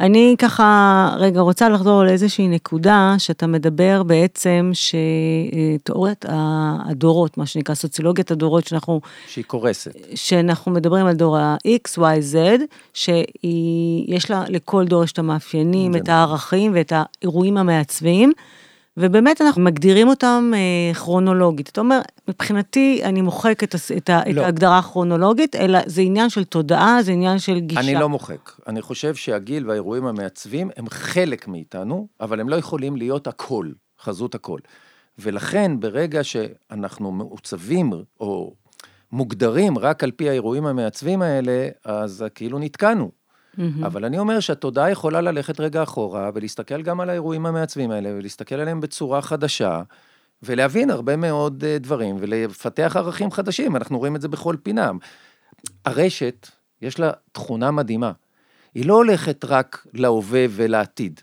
אני 0.00 0.34
ככה, 0.38 1.10
רגע, 1.18 1.40
רוצה 1.40 1.68
לחזור 1.68 2.04
לאיזושהי 2.04 2.48
נקודה 2.48 3.14
שאתה 3.18 3.46
מדבר 3.46 4.02
בעצם 4.02 4.70
שתיאוריית 4.74 6.24
הדורות, 6.28 7.38
מה 7.38 7.46
שנקרא 7.46 7.74
סוציולוגיית 7.74 8.30
הדורות, 8.30 8.66
שאנחנו... 8.66 9.00
שהיא 9.26 9.44
קורסת. 9.44 9.90
שאנחנו 10.14 10.72
מדברים 10.72 11.06
על 11.06 11.14
דור 11.14 11.38
ה-X, 11.38 11.98
Y, 11.98 12.34
Z, 12.34 12.36
שיש 12.94 14.30
לה, 14.30 14.44
לכל 14.48 14.84
דור 14.84 15.04
יש 15.04 15.12
את 15.12 15.18
המאפיינים, 15.18 15.96
את 15.96 16.08
הערכים 16.08 16.72
ואת 16.74 16.92
האירועים 16.96 17.56
המעצבים. 17.56 18.32
ובאמת 19.00 19.40
אנחנו 19.40 19.62
מגדירים 19.62 20.08
אותם 20.08 20.50
אה, 20.54 20.94
כרונולוגית. 20.94 21.68
אתה 21.68 21.80
אומר, 21.80 22.00
מבחינתי 22.28 23.00
אני 23.04 23.20
מוחק 23.20 23.64
את, 23.64 23.74
את, 23.96 24.10
לא. 24.10 24.16
את 24.30 24.36
ההגדרה 24.36 24.78
הכרונולוגית, 24.78 25.56
אלא 25.56 25.78
זה 25.86 26.00
עניין 26.00 26.30
של 26.30 26.44
תודעה, 26.44 26.98
זה 27.02 27.12
עניין 27.12 27.38
של 27.38 27.58
גישה. 27.58 27.80
אני 27.80 27.94
לא 27.94 28.08
מוחק. 28.08 28.50
אני 28.66 28.82
חושב 28.82 29.14
שהגיל 29.14 29.68
והאירועים 29.68 30.06
המעצבים 30.06 30.70
הם 30.76 30.88
חלק 30.88 31.48
מאיתנו, 31.48 32.08
אבל 32.20 32.40
הם 32.40 32.48
לא 32.48 32.56
יכולים 32.56 32.96
להיות 32.96 33.26
הכל, 33.26 33.68
חזות 34.00 34.34
הכל. 34.34 34.58
ולכן 35.18 35.80
ברגע 35.80 36.24
שאנחנו 36.24 37.12
מעוצבים 37.12 37.92
או 38.20 38.54
מוגדרים 39.12 39.78
רק 39.78 40.04
על 40.04 40.10
פי 40.10 40.28
האירועים 40.28 40.66
המעצבים 40.66 41.22
האלה, 41.22 41.68
אז 41.84 42.24
כאילו 42.34 42.58
נתקענו. 42.58 43.10
Mm-hmm. 43.58 43.86
אבל 43.86 44.04
אני 44.04 44.18
אומר 44.18 44.40
שהתודעה 44.40 44.90
יכולה 44.90 45.20
ללכת 45.20 45.60
רגע 45.60 45.82
אחורה 45.82 46.30
ולהסתכל 46.34 46.82
גם 46.82 47.00
על 47.00 47.10
האירועים 47.10 47.46
המעצבים 47.46 47.90
האלה 47.90 48.10
ולהסתכל 48.18 48.54
עליהם 48.54 48.80
בצורה 48.80 49.22
חדשה. 49.22 49.82
ולהבין 50.42 50.90
הרבה 50.90 51.16
מאוד 51.16 51.64
אה, 51.64 51.78
דברים 51.78 52.16
ולפתח 52.18 52.96
ערכים 52.96 53.30
חדשים, 53.30 53.76
אנחנו 53.76 53.98
רואים 53.98 54.16
את 54.16 54.20
זה 54.20 54.28
בכל 54.28 54.56
פינה. 54.62 54.90
הרשת, 55.84 56.48
יש 56.82 56.98
לה 56.98 57.10
תכונה 57.32 57.70
מדהימה. 57.70 58.12
היא 58.74 58.86
לא 58.86 58.94
הולכת 58.94 59.44
רק 59.44 59.86
להווה 59.94 60.46
ולעתיד. 60.50 61.20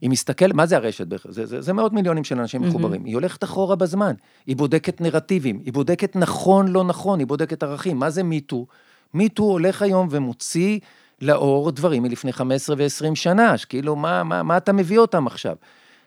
היא 0.00 0.10
מסתכלת, 0.10 0.54
מה 0.54 0.66
זה 0.66 0.76
הרשת? 0.76 1.06
זה, 1.28 1.46
זה, 1.46 1.60
זה 1.60 1.72
מאות 1.72 1.92
מיליונים 1.92 2.24
של 2.24 2.38
אנשים 2.38 2.62
mm-hmm. 2.62 2.66
מחוברים. 2.66 3.04
היא 3.04 3.14
הולכת 3.14 3.44
אחורה 3.44 3.76
בזמן, 3.76 4.14
היא 4.46 4.56
בודקת 4.56 5.00
נרטיבים, 5.00 5.60
היא 5.64 5.72
בודקת 5.72 6.16
נכון, 6.16 6.68
לא 6.68 6.84
נכון, 6.84 7.18
היא 7.18 7.26
בודקת 7.26 7.62
ערכים. 7.62 7.96
מה 7.96 8.10
זה 8.10 8.22
מיטו? 8.22 8.66
מיטו 9.14 9.42
הולך 9.42 9.82
היום 9.82 10.08
ומוציא 10.10 10.78
לאור 11.22 11.70
דברים 11.70 12.02
מלפני 12.02 12.32
15 12.32 12.76
ו-20 12.78 13.14
שנה, 13.14 13.58
שכאילו, 13.58 13.96
מה, 13.96 14.24
מה, 14.24 14.42
מה 14.42 14.56
אתה 14.56 14.72
מביא 14.72 14.98
אותם 14.98 15.26
עכשיו? 15.26 15.56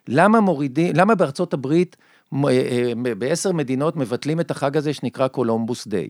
למה 0.08 0.40
מורידים, 0.40 0.96
למה 0.96 1.16
בארצות 1.16 1.54
הברית, 1.54 1.98
אה, 2.34 2.50
אה, 2.50 3.16
בעשר 3.16 3.52
מדינות 3.52 3.96
מבטלים 3.96 4.40
את 4.40 4.52
החג 4.52 4.78
הזה 4.78 4.94
שנקרא 4.94 5.28
קולומבוס 5.28 5.88
דיי? 5.88 6.10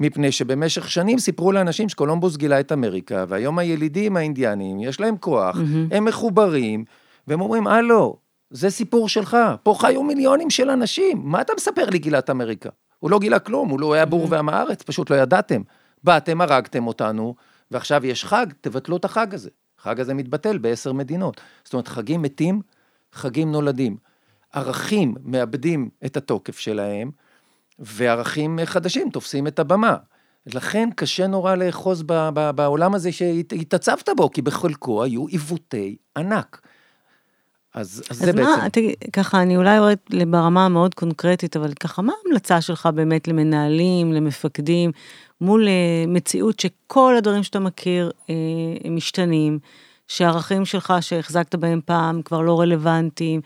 מפני 0.00 0.32
שבמשך 0.32 0.90
שנים 0.90 1.18
סיפרו 1.18 1.52
לאנשים 1.52 1.88
שקולומבוס 1.88 2.36
גילה 2.36 2.60
את 2.60 2.72
אמריקה, 2.72 3.24
והיום 3.28 3.58
הילידים 3.58 4.16
האינדיאנים, 4.16 4.80
יש 4.80 5.00
להם 5.00 5.16
כוח, 5.16 5.56
mm-hmm. 5.56 5.96
הם 5.96 6.04
מחוברים, 6.04 6.84
והם 7.28 7.40
אומרים, 7.40 7.66
הלו, 7.66 8.16
זה 8.50 8.70
סיפור 8.70 9.08
שלך, 9.08 9.36
פה 9.62 9.74
חיו 9.78 10.02
מיליונים 10.02 10.50
של 10.50 10.70
אנשים, 10.70 11.20
מה 11.24 11.40
אתה 11.40 11.52
מספר 11.56 11.90
לי 11.90 11.98
גילת 11.98 12.30
אמריקה? 12.30 12.68
הוא 12.98 13.10
לא 13.10 13.18
גילה 13.18 13.38
כלום, 13.38 13.68
הוא 13.68 13.80
לא 13.80 13.94
היה 13.94 14.06
בור 14.06 14.26
ועם 14.30 14.48
הארץ, 14.48 14.82
פשוט 14.82 15.10
לא 15.10 15.16
ידעתם. 15.16 15.62
באתם, 16.04 16.40
הרגתם 16.40 16.86
אותנו, 16.86 17.34
ועכשיו 17.70 18.06
יש 18.06 18.24
חג, 18.24 18.46
תבטלו 18.60 18.96
את 18.96 19.04
החג 19.04 19.34
הזה. 19.34 19.50
החג 19.78 20.00
הזה 20.00 20.14
מתבטל 20.14 20.58
בעשר 20.58 20.92
מדינות. 20.92 21.40
זאת 21.64 21.72
אומרת, 21.72 21.88
חגים 21.88 22.22
מתים, 22.22 22.62
חגים 23.12 23.52
נולדים. 23.52 23.96
ערכים 24.52 25.14
מאבדים 25.22 25.90
את 26.06 26.16
התוקף 26.16 26.58
שלהם, 26.58 27.10
וערכים 27.78 28.58
חדשים 28.64 29.10
תופסים 29.10 29.46
את 29.46 29.58
הבמה. 29.58 29.96
לכן 30.46 30.88
קשה 30.96 31.26
נורא 31.26 31.54
לאחוז 31.54 32.02
בעולם 32.54 32.94
הזה 32.94 33.12
שהתעצבת 33.12 34.08
בו, 34.16 34.30
כי 34.30 34.42
בחלקו 34.42 35.04
היו 35.04 35.26
עיוותי 35.26 35.96
ענק. 36.16 36.65
אז, 37.76 38.02
אז, 38.10 38.20
אז 38.20 38.26
זה 38.26 38.32
מה, 38.32 38.32
בעצם. 38.32 38.50
אז 38.50 38.84
מה, 38.84 39.08
ככה, 39.12 39.42
אני 39.42 39.56
אולי 39.56 39.76
יורדת 39.76 40.14
ברמה 40.26 40.64
המאוד 40.64 40.94
קונקרטית, 40.94 41.56
אבל 41.56 41.72
ככה, 41.74 42.02
מה 42.02 42.12
ההמלצה 42.24 42.60
שלך 42.60 42.88
באמת 42.94 43.28
למנהלים, 43.28 44.12
למפקדים, 44.12 44.90
מול 45.40 45.68
אה, 45.68 46.04
מציאות 46.08 46.60
שכל 46.60 47.14
הדברים 47.16 47.42
שאתה 47.42 47.58
מכיר 47.58 48.10
אה, 48.30 48.34
משתנים, 48.90 49.58
שהערכים 50.08 50.64
שלך 50.64 50.94
שהחזקת 51.00 51.54
בהם 51.54 51.80
פעם 51.84 52.22
כבר 52.22 52.40
לא 52.40 52.60
רלוונטיים. 52.60 53.40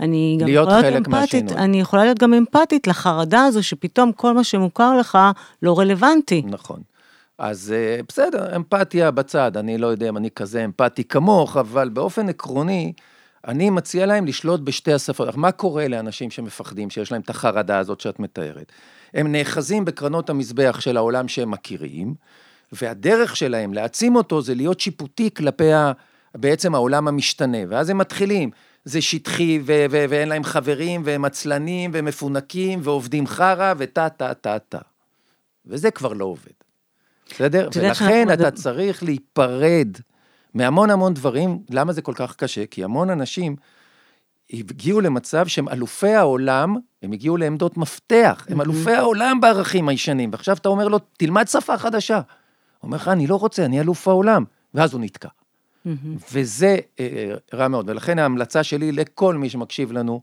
אני 0.00 0.38
גם 0.40 0.48
יכולה 0.48 0.80
להיות 0.80 0.96
אמפתית, 0.96 1.08
מהשינוי. 1.08 1.54
אני 1.54 1.80
יכולה 1.80 2.04
להיות 2.04 2.18
גם 2.18 2.34
אמפתית 2.34 2.86
לחרדה 2.86 3.44
הזו 3.44 3.62
שפתאום 3.62 4.12
כל 4.12 4.34
מה 4.34 4.44
שמוכר 4.44 4.98
לך 4.98 5.18
לא 5.62 5.78
רלוונטי. 5.78 6.42
נכון. 6.44 6.80
אז 7.38 7.74
אה, 7.76 8.00
בסדר, 8.08 8.56
אמפתיה 8.56 9.10
בצד, 9.10 9.56
אני 9.56 9.78
לא 9.78 9.86
יודע 9.86 10.08
אם 10.08 10.16
אני 10.16 10.30
כזה 10.30 10.64
אמפתי 10.64 11.04
כמוך, 11.04 11.56
אבל 11.56 11.88
באופן 11.88 12.28
עקרוני, 12.28 12.92
אני 13.48 13.70
מציע 13.70 14.06
להם 14.06 14.26
לשלוט 14.26 14.60
בשתי 14.60 14.92
השפות. 14.92 15.36
מה 15.36 15.52
קורה 15.52 15.88
לאנשים 15.88 16.30
שמפחדים, 16.30 16.90
שיש 16.90 17.12
להם 17.12 17.20
את 17.20 17.30
החרדה 17.30 17.78
הזאת 17.78 18.00
שאת 18.00 18.20
מתארת? 18.20 18.72
הם 19.14 19.32
נאחזים 19.32 19.84
בקרנות 19.84 20.30
המזבח 20.30 20.80
של 20.80 20.96
העולם 20.96 21.28
שהם 21.28 21.50
מכירים, 21.50 22.14
והדרך 22.72 23.36
שלהם 23.36 23.74
להעצים 23.74 24.16
אותו 24.16 24.42
זה 24.42 24.54
להיות 24.54 24.80
שיפוטי 24.80 25.30
כלפי 25.34 25.72
ה, 25.72 25.92
בעצם 26.34 26.74
העולם 26.74 27.08
המשתנה, 27.08 27.58
ואז 27.68 27.90
הם 27.90 27.98
מתחילים. 27.98 28.50
זה 28.84 29.02
שטחי 29.02 29.60
ו- 29.64 29.84
ו- 29.90 30.04
ואין 30.08 30.28
להם 30.28 30.44
חברים 30.44 31.02
והם 31.04 31.24
עצלנים 31.24 31.90
ומפונקים 31.94 32.80
ועובדים 32.82 33.26
חרא 33.26 33.74
וטה 33.78 34.08
טה 34.08 34.34
טה 34.34 34.58
טה. 34.58 34.78
וזה 35.66 35.90
כבר 35.90 36.12
לא 36.12 36.24
עובד. 36.24 36.52
בסדר? 37.30 37.68
ולכן 37.76 38.26
אתה 38.32 38.42
מדבר... 38.42 38.50
צריך 38.50 39.02
להיפרד 39.02 39.88
מהמון 40.54 40.90
המון 40.90 41.14
דברים. 41.14 41.58
למה 41.70 41.92
זה 41.92 42.02
כל 42.02 42.12
כך 42.16 42.36
קשה? 42.36 42.66
כי 42.66 42.84
המון 42.84 43.10
אנשים 43.10 43.56
הגיעו 44.52 45.00
למצב 45.00 45.46
שהם 45.46 45.68
אלופי 45.68 46.14
העולם, 46.14 46.76
הם 47.02 47.12
הגיעו 47.12 47.36
לעמדות 47.36 47.76
מפתח, 47.76 48.46
הם 48.48 48.60
אלופי 48.60 48.92
העולם 48.92 49.40
בערכים 49.40 49.88
הישנים, 49.88 50.28
ועכשיו 50.32 50.56
אתה 50.56 50.68
אומר 50.68 50.88
לו, 50.88 50.98
תלמד 51.16 51.48
שפה 51.48 51.78
חדשה. 51.78 52.16
הוא 52.16 52.22
אומר 52.82 52.96
לך, 52.96 53.08
אני 53.08 53.26
לא 53.26 53.36
רוצה, 53.36 53.64
אני 53.64 53.80
אלוף 53.80 54.08
העולם. 54.08 54.44
ואז 54.74 54.92
הוא 54.92 55.00
נתקע. 55.00 55.28
וזה 56.32 56.76
אה, 57.00 57.34
רע 57.54 57.68
מאוד, 57.68 57.90
ולכן 57.90 58.18
ההמלצה 58.18 58.62
שלי 58.62 58.92
לכל 58.92 59.34
מי 59.34 59.48
שמקשיב 59.48 59.92
לנו, 59.92 60.22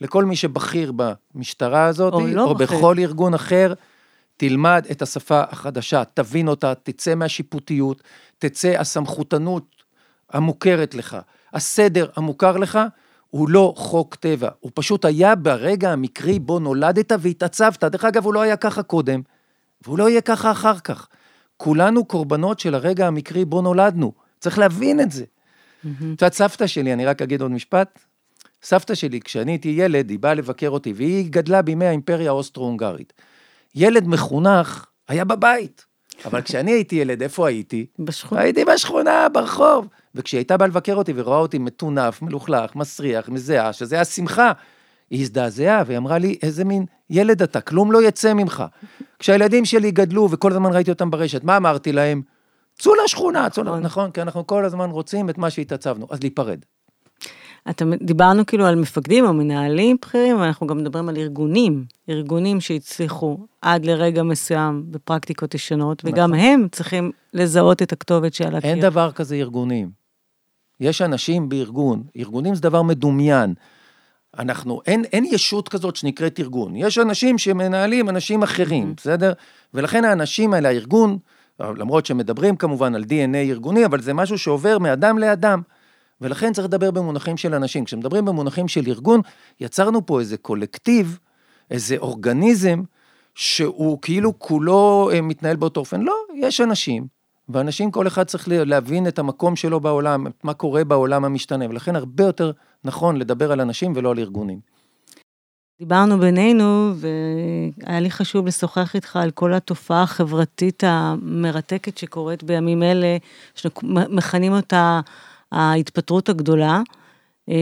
לכל 0.00 0.24
מי 0.24 0.36
שבכיר 0.36 0.92
במשטרה 0.92 1.84
הזאת, 1.84 2.12
או, 2.12 2.26
לא 2.26 2.44
או 2.44 2.54
בכל 2.54 2.96
ארגון 2.98 3.34
אחר, 3.34 3.74
תלמד 4.36 4.86
את 4.90 5.02
השפה 5.02 5.40
החדשה, 5.50 6.02
תבין 6.14 6.48
אותה, 6.48 6.74
תצא 6.74 7.14
מהשיפוטיות, 7.14 8.02
תצא 8.38 8.68
הסמכותנות 8.78 9.64
המוכרת 10.30 10.94
לך, 10.94 11.16
הסדר 11.52 12.06
המוכר 12.16 12.56
לך, 12.56 12.78
הוא 13.30 13.48
לא 13.48 13.74
חוק 13.76 14.14
טבע, 14.14 14.48
הוא 14.60 14.70
פשוט 14.74 15.04
היה 15.04 15.34
ברגע 15.34 15.92
המקרי 15.92 16.38
בו 16.38 16.58
נולדת 16.58 17.12
והתעצבת. 17.20 17.84
דרך 17.84 18.04
אגב, 18.04 18.24
הוא 18.24 18.34
לא 18.34 18.42
היה 18.42 18.56
ככה 18.56 18.82
קודם, 18.82 19.22
והוא 19.82 19.98
לא 19.98 20.08
יהיה 20.08 20.20
ככה 20.20 20.50
אחר 20.50 20.78
כך. 20.78 21.08
כולנו 21.56 22.04
קורבנות 22.04 22.60
של 22.60 22.74
הרגע 22.74 23.06
המקרי 23.06 23.44
בו 23.44 23.62
נולדנו, 23.62 24.12
צריך 24.40 24.58
להבין 24.58 25.00
את 25.00 25.12
זה. 25.12 25.24
את 25.80 26.22
יודעת, 26.22 26.32
סבתא 26.32 26.66
שלי, 26.66 26.92
אני 26.92 27.06
רק 27.06 27.22
אגיד 27.22 27.42
עוד 27.42 27.50
משפט, 27.50 27.98
סבתא 28.62 28.94
שלי, 28.94 29.20
כשאני 29.20 29.52
הייתי 29.52 29.68
ילד, 29.68 30.10
היא 30.10 30.18
באה 30.18 30.34
לבקר 30.34 30.68
אותי, 30.68 30.92
והיא 30.92 31.30
גדלה 31.30 31.62
בימי 31.62 31.86
האימפריה 31.86 32.30
האוסטרו-הונגרית. 32.30 33.12
ילד 33.74 34.08
מחונך 34.08 34.86
היה 35.08 35.24
בבית, 35.24 35.86
אבל 36.24 36.42
כשאני 36.42 36.70
הייתי 36.70 36.96
ילד, 36.96 37.22
איפה 37.22 37.48
הייתי? 37.48 37.86
בשכונה. 37.98 38.40
הייתי 38.40 38.64
בשכונה, 38.64 39.28
ברחוב. 39.28 39.88
וכשהיא 40.14 40.38
הייתה 40.38 40.56
באה 40.56 40.68
לבקר 40.68 40.94
אותי 40.94 41.12
ורואה 41.16 41.38
אותי 41.38 41.58
מטונף, 41.58 42.22
מלוכלך, 42.22 42.76
מסריח, 42.76 43.28
מזיעה, 43.28 43.72
שזה 43.72 43.94
היה 43.94 44.04
שמחה, 44.04 44.52
היא 45.10 45.20
הזדעזעה 45.20 45.82
והיא 45.86 45.98
אמרה 45.98 46.18
לי, 46.18 46.38
איזה 46.42 46.64
מין 46.64 46.84
ילד 47.10 47.42
אתה, 47.42 47.60
כלום 47.60 47.92
לא 47.92 48.02
יצא 48.02 48.34
ממך. 48.34 48.64
כשהילדים 49.18 49.64
שלי 49.64 49.90
גדלו 49.90 50.28
וכל 50.30 50.52
הזמן 50.52 50.72
ראיתי 50.72 50.90
אותם 50.90 51.10
ברשת, 51.10 51.44
מה 51.44 51.56
אמרתי 51.56 51.92
להם? 51.92 52.22
צאו 52.78 52.92
לשכונה, 53.04 53.50
צאו, 53.50 53.80
נכון, 53.80 54.10
כי 54.10 54.22
אנחנו 54.22 54.46
כל 54.46 54.64
הזמן 54.64 54.90
רוצים 54.90 55.30
את 55.30 55.38
מה 55.38 55.50
שהתעצבנו, 55.50 56.06
אז 56.10 56.20
להיפרד. 56.22 56.58
אתה, 57.70 57.84
דיברנו 58.02 58.46
כאילו 58.46 58.66
על 58.66 58.74
מפקדים 58.74 59.24
או 59.24 59.32
מנהלים 59.32 59.96
בכירים, 60.02 60.36
אבל 60.36 60.46
אנחנו 60.46 60.66
גם 60.66 60.78
מדברים 60.78 61.08
על 61.08 61.16
ארגונים, 61.16 61.84
ארגונים 62.08 62.60
שהצליחו 62.60 63.38
עד 63.62 63.84
לרגע 63.84 64.22
מסוים 64.22 64.84
בפרקטיקות 64.90 65.54
ישנות, 65.54 66.02
וגם 66.04 66.34
נכון. 66.34 66.46
הם 66.46 66.66
צריכים 66.72 67.10
לזהות 67.34 67.82
את 67.82 67.92
הכתובת 67.92 68.34
שעל 68.34 68.56
הקיר. 68.56 68.70
אין 68.70 68.80
דבר 68.80 69.12
כזה 69.12 69.34
ארגונים. 69.34 69.90
יש 70.80 71.02
אנשים 71.02 71.48
בארגון, 71.48 72.02
ארגונים 72.16 72.54
זה 72.54 72.60
דבר 72.60 72.82
מדומיין. 72.82 73.54
אנחנו, 74.38 74.80
אין, 74.86 75.04
אין 75.04 75.24
ישות 75.24 75.68
כזאת 75.68 75.96
שנקראת 75.96 76.40
ארגון. 76.40 76.76
יש 76.76 76.98
אנשים 76.98 77.38
שמנהלים 77.38 78.08
אנשים 78.08 78.42
אחרים, 78.42 78.94
בסדר? 78.96 79.32
ולכן 79.74 80.04
האנשים 80.04 80.54
האלה, 80.54 80.68
הארגון, 80.68 81.18
למרות 81.60 82.06
שמדברים 82.06 82.56
כמובן 82.56 82.94
על 82.94 83.02
DNA 83.02 83.36
ארגוני, 83.36 83.84
אבל 83.84 84.00
זה 84.00 84.14
משהו 84.14 84.38
שעובר 84.38 84.78
מאדם 84.78 85.18
לאדם. 85.18 85.62
ולכן 86.20 86.52
צריך 86.52 86.66
לדבר 86.66 86.90
במונחים 86.90 87.36
של 87.36 87.54
אנשים. 87.54 87.84
כשמדברים 87.84 88.24
במונחים 88.24 88.68
של 88.68 88.84
ארגון, 88.86 89.20
יצרנו 89.60 90.06
פה 90.06 90.20
איזה 90.20 90.36
קולקטיב, 90.36 91.18
איזה 91.70 91.96
אורגניזם, 91.96 92.82
שהוא 93.34 93.98
כאילו 94.02 94.38
כולו 94.38 95.10
אה, 95.12 95.20
מתנהל 95.20 95.56
באותו 95.56 95.80
אופן. 95.80 96.00
לא, 96.00 96.14
יש 96.34 96.60
אנשים, 96.60 97.06
ואנשים, 97.48 97.90
כל 97.90 98.06
אחד 98.06 98.24
צריך 98.24 98.48
להבין 98.48 99.08
את 99.08 99.18
המקום 99.18 99.56
שלו 99.56 99.80
בעולם, 99.80 100.26
את 100.26 100.44
מה 100.44 100.54
קורה 100.54 100.84
בעולם 100.84 101.24
המשתנה, 101.24 101.64
ולכן 101.68 101.96
הרבה 101.96 102.24
יותר 102.24 102.52
נכון 102.84 103.16
לדבר 103.16 103.52
על 103.52 103.60
אנשים 103.60 103.92
ולא 103.96 104.10
על 104.10 104.18
ארגונים. 104.18 104.60
דיברנו 105.78 106.18
בינינו, 106.18 106.92
והיה 106.96 108.00
לי 108.00 108.10
חשוב 108.10 108.46
לשוחח 108.46 108.94
איתך 108.94 109.16
על 109.16 109.30
כל 109.30 109.54
התופעה 109.54 110.02
החברתית 110.02 110.82
המרתקת 110.86 111.98
שקורית 111.98 112.42
בימים 112.42 112.82
אלה, 112.82 113.16
שמכנים 113.54 114.52
אותה 114.52 115.00
ההתפטרות 115.52 116.28
הגדולה. 116.28 116.82
אה, 117.48 117.54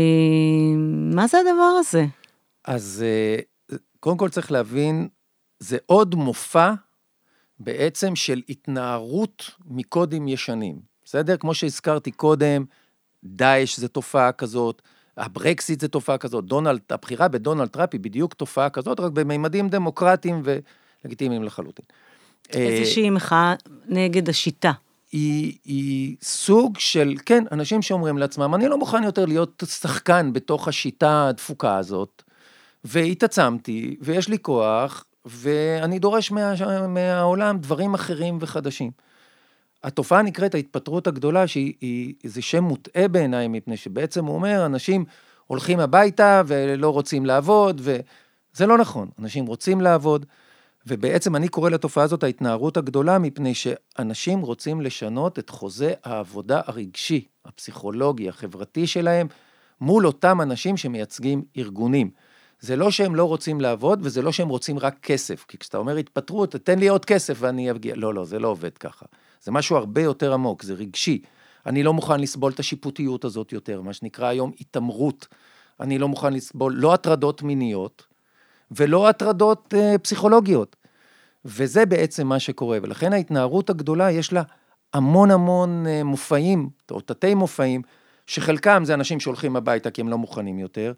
מה 1.14 1.26
זה 1.26 1.38
הדבר 1.38 1.76
הזה? 1.78 2.04
אז 2.64 3.04
אה, 3.06 3.76
קודם 4.00 4.16
כל 4.16 4.28
צריך 4.28 4.52
להבין, 4.52 5.08
זה 5.60 5.78
עוד 5.86 6.14
מופע 6.14 6.72
בעצם 7.58 8.16
של 8.16 8.42
התנערות 8.48 9.50
מקודים 9.66 10.28
ישנים, 10.28 10.80
בסדר? 11.04 11.36
כמו 11.36 11.54
שהזכרתי 11.54 12.10
קודם, 12.10 12.64
דאעש 13.24 13.78
זה 13.78 13.88
תופעה 13.88 14.32
כזאת, 14.32 14.82
הברקסיט 15.16 15.80
זה 15.80 15.88
תופעה 15.88 16.18
כזאת, 16.18 16.44
דונלד, 16.44 16.80
הבחירה 16.90 17.28
בדונלד 17.28 17.68
טראמפ 17.68 17.88
היא 17.92 18.00
בדיוק 18.00 18.34
תופעה 18.34 18.70
כזאת, 18.70 19.00
רק 19.00 19.12
בממדים 19.12 19.68
דמוקרטיים 19.68 20.42
ולגיטימיים 20.44 21.42
לחלוטין. 21.42 21.84
איזושהי 22.50 23.10
מחאה 23.10 23.54
נגד 23.88 24.28
השיטה. 24.28 24.72
היא, 25.12 25.58
היא 25.64 26.16
סוג 26.22 26.78
של, 26.78 27.14
כן, 27.26 27.44
אנשים 27.52 27.82
שאומרים 27.82 28.18
לעצמם, 28.18 28.54
אני 28.54 28.68
לא 28.68 28.78
מוכן 28.78 29.04
יותר 29.04 29.26
להיות 29.26 29.62
שחקן 29.66 30.32
בתוך 30.32 30.68
השיטה 30.68 31.28
הדפוקה 31.28 31.78
הזאת, 31.78 32.22
והתעצמתי, 32.84 33.96
ויש 34.00 34.28
לי 34.28 34.38
כוח, 34.38 35.04
ואני 35.24 35.98
דורש 35.98 36.30
מה, 36.30 36.54
מהעולם 36.88 37.58
דברים 37.58 37.94
אחרים 37.94 38.38
וחדשים. 38.40 38.90
התופעה 39.84 40.22
נקראת 40.22 40.54
ההתפטרות 40.54 41.06
הגדולה, 41.06 41.44
שזה 41.46 42.42
שם 42.42 42.64
מוטעה 42.64 43.08
בעיניי, 43.08 43.48
מפני 43.48 43.76
שבעצם 43.76 44.24
הוא 44.24 44.34
אומר, 44.34 44.66
אנשים 44.66 45.04
הולכים 45.46 45.80
הביתה 45.80 46.42
ולא 46.46 46.90
רוצים 46.90 47.26
לעבוד, 47.26 47.80
וזה 47.84 48.66
לא 48.66 48.78
נכון, 48.78 49.08
אנשים 49.18 49.46
רוצים 49.46 49.80
לעבוד, 49.80 50.26
ובעצם 50.86 51.36
אני 51.36 51.48
קורא 51.48 51.70
לתופעה 51.70 52.04
הזאת 52.04 52.22
ההתנערות 52.22 52.76
הגדולה, 52.76 53.18
מפני 53.18 53.54
שאנשים 53.54 54.40
רוצים 54.40 54.80
לשנות 54.80 55.38
את 55.38 55.50
חוזה 55.50 55.94
העבודה 56.04 56.60
הרגשי, 56.66 57.24
הפסיכולוגי, 57.44 58.28
החברתי 58.28 58.86
שלהם, 58.86 59.26
מול 59.80 60.06
אותם 60.06 60.40
אנשים 60.40 60.76
שמייצגים 60.76 61.44
ארגונים. 61.56 62.10
זה 62.60 62.76
לא 62.76 62.90
שהם 62.90 63.14
לא 63.14 63.24
רוצים 63.24 63.60
לעבוד, 63.60 64.00
וזה 64.02 64.22
לא 64.22 64.32
שהם 64.32 64.48
רוצים 64.48 64.78
רק 64.78 64.96
כסף, 65.02 65.44
כי 65.48 65.58
כשאתה 65.58 65.78
אומר 65.78 65.96
התפטרות, 65.96 66.56
תן 66.56 66.78
לי 66.78 66.88
עוד 66.88 67.04
כסף 67.04 67.36
ואני 67.40 67.70
אגיע. 67.70 67.94
לא, 67.96 68.14
לא, 68.14 68.24
זה 68.24 68.38
לא 68.38 68.48
עובד 68.48 68.78
ככה. 68.78 69.06
זה 69.42 69.52
משהו 69.52 69.76
הרבה 69.76 70.02
יותר 70.02 70.32
עמוק, 70.32 70.62
זה 70.62 70.74
רגשי. 70.74 71.22
אני 71.66 71.82
לא 71.82 71.92
מוכן 71.92 72.20
לסבול 72.20 72.52
את 72.52 72.60
השיפוטיות 72.60 73.24
הזאת 73.24 73.52
יותר, 73.52 73.80
מה 73.80 73.92
שנקרא 73.92 74.26
היום 74.26 74.52
התעמרות. 74.60 75.26
אני 75.80 75.98
לא 75.98 76.08
מוכן 76.08 76.32
לסבול 76.32 76.74
לא 76.74 76.94
הטרדות 76.94 77.42
מיניות 77.42 78.15
ולא 78.70 79.08
הטרדות 79.08 79.74
אה, 79.76 79.98
פסיכולוגיות. 79.98 80.76
וזה 81.44 81.86
בעצם 81.86 82.26
מה 82.26 82.38
שקורה, 82.38 82.78
ולכן 82.82 83.12
ההתנערות 83.12 83.70
הגדולה 83.70 84.10
יש 84.10 84.32
לה 84.32 84.42
המון 84.94 85.30
המון 85.30 85.86
אה, 85.86 86.04
מופעים, 86.04 86.68
או 86.90 87.00
תתי 87.00 87.34
מופעים, 87.34 87.82
שחלקם 88.26 88.82
זה 88.84 88.94
אנשים 88.94 89.20
שהולכים 89.20 89.56
הביתה 89.56 89.90
כי 89.90 90.00
הם 90.00 90.08
לא 90.08 90.18
מוכנים 90.18 90.58
יותר, 90.58 90.92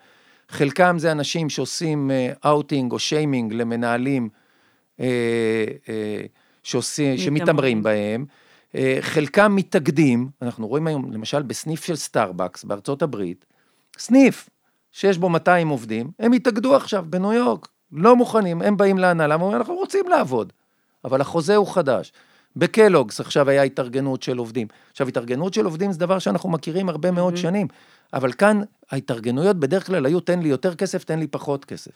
חלקם 0.49 0.99
זה 0.99 1.13
אנשים 1.13 1.51
שעושים 1.51 2.11
אאוטינג 2.47 2.93
או 2.93 2.99
שיימינג 2.99 3.53
למנהלים 3.53 4.29
אה, 5.01 5.65
אה, 5.89 6.21
שעושים, 6.63 7.19
שמתעמרים 7.19 7.83
בהם, 7.83 8.25
אה, 8.75 8.99
חלקם 9.01 9.57
מתאגדים, 9.57 10.29
אנחנו 10.43 10.69
רואים 10.69 10.87
היום 10.87 11.13
למשל 11.13 11.43
בסניף 11.43 11.85
של 11.85 11.97
סטארבקס 11.97 12.65
בארצות 12.65 13.03
הברית, 13.03 13.45
סניף 13.99 14.49
שיש 14.93 15.19
בו 15.19 15.29
200 15.29 15.69
עובדים, 15.69 16.11
הם 16.19 16.33
התאגדו 16.33 16.77
עכשיו 16.77 17.05
בניו 17.09 17.33
יורק, 17.33 17.69
לא 17.93 18.17
מוכנים, 18.17 18.63
הם 18.63 18.77
באים 18.77 18.99
להנהלה, 18.99 19.35
אומרים, 19.35 19.57
אנחנו 19.57 19.75
רוצים 19.75 20.09
לעבוד, 20.09 20.53
אבל 21.05 21.21
החוזה 21.21 21.57
הוא 21.57 21.67
חדש. 21.67 22.13
בקלוגס 22.57 23.21
עכשיו 23.21 23.51
היה 23.51 23.63
התארגנות 23.63 24.23
של 24.23 24.39
עובדים. 24.39 24.67
עכשיו, 24.91 25.09
התארגנות 25.09 25.55
של 25.55 25.65
עובדים 25.65 25.93
זה 25.93 25.99
דבר 25.99 26.19
שאנחנו 26.19 26.49
מכירים 26.49 26.89
הרבה 26.89 27.11
מאוד 27.11 27.35
mm-hmm. 27.35 27.37
שנים, 27.37 27.67
אבל 28.13 28.33
כאן 28.33 28.61
ההתארגנויות 28.91 29.57
בדרך 29.57 29.87
כלל 29.87 30.07
היו, 30.07 30.21
תן 30.21 30.41
לי 30.41 30.49
יותר 30.49 30.75
כסף, 30.75 31.05
תן 31.05 31.19
לי 31.19 31.27
פחות 31.27 31.65
כסף. 31.65 31.91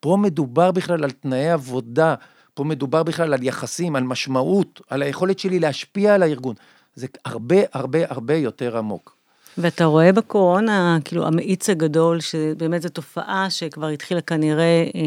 פה 0.00 0.16
מדובר 0.20 0.70
בכלל 0.70 1.04
על 1.04 1.10
תנאי 1.10 1.50
עבודה, 1.50 2.14
פה 2.54 2.64
מדובר 2.64 3.02
בכלל 3.02 3.34
על 3.34 3.42
יחסים, 3.42 3.96
על 3.96 4.02
משמעות, 4.02 4.80
על 4.88 5.02
היכולת 5.02 5.38
שלי 5.38 5.58
להשפיע 5.58 6.14
על 6.14 6.22
הארגון. 6.22 6.54
זה 6.94 7.06
הרבה 7.24 7.56
הרבה 7.72 7.98
הרבה 8.08 8.34
יותר 8.34 8.78
עמוק. 8.78 9.16
ואתה 9.58 9.84
רואה 9.84 10.12
בקורונה, 10.12 10.98
כאילו, 11.04 11.26
המאיץ 11.26 11.70
הגדול, 11.70 12.20
שבאמת 12.20 12.82
זו 12.82 12.88
תופעה 12.88 13.50
שכבר 13.50 13.86
התחילה 13.86 14.20
כנראה 14.20 14.84
אה, 14.94 15.00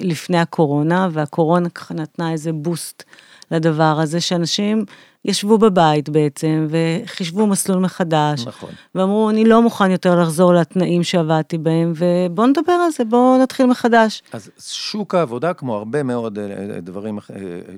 לפני 0.00 0.38
הקורונה, 0.38 1.08
והקורונה 1.12 1.68
ככה 1.68 1.94
נתנה 1.94 2.32
איזה 2.32 2.52
בוסט 2.52 3.02
לדבר 3.50 3.98
הזה, 4.00 4.20
שאנשים 4.20 4.84
ישבו 5.24 5.58
בבית 5.58 6.08
בעצם, 6.08 6.66
וחישבו 6.70 7.46
מסלול 7.46 7.78
מחדש. 7.78 8.46
נכון. 8.46 8.70
ואמרו, 8.94 9.30
אני 9.30 9.44
לא 9.44 9.62
מוכן 9.62 9.90
יותר 9.90 10.20
לחזור 10.20 10.54
לתנאים 10.54 11.02
שעבדתי 11.02 11.58
בהם, 11.58 11.92
ובואו 11.96 12.46
נדבר 12.46 12.72
על 12.72 12.90
זה, 12.90 13.04
בואו 13.04 13.38
נתחיל 13.42 13.66
מחדש. 13.66 14.22
אז 14.32 14.50
שוק 14.58 15.14
העבודה, 15.14 15.54
כמו 15.54 15.76
הרבה 15.76 16.02
מאוד 16.02 16.38
אה, 16.38 16.80
דברים, 16.80 17.18
אה, 17.18 17.22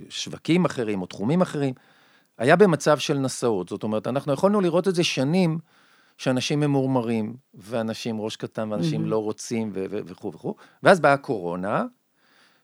שווקים 0.08 0.64
אחרים 0.64 1.02
או 1.02 1.06
תחומים 1.06 1.42
אחרים, 1.42 1.74
היה 2.38 2.56
במצב 2.56 2.98
של 2.98 3.18
נשאות. 3.18 3.68
זאת 3.68 3.82
אומרת, 3.82 4.06
אנחנו 4.06 4.32
יכולנו 4.32 4.60
לראות 4.60 4.88
את 4.88 4.94
זה 4.94 5.04
שנים, 5.04 5.58
שאנשים 6.18 6.60
ממורמרים, 6.60 7.36
ואנשים 7.54 8.20
ראש 8.20 8.36
קטן, 8.36 8.72
ואנשים 8.72 9.04
mm-hmm. 9.04 9.08
לא 9.08 9.22
רוצים, 9.22 9.70
וכו' 9.74 10.32
וכו', 10.32 10.54
ואז 10.82 11.00
באה 11.00 11.12
הקורונה, 11.12 11.84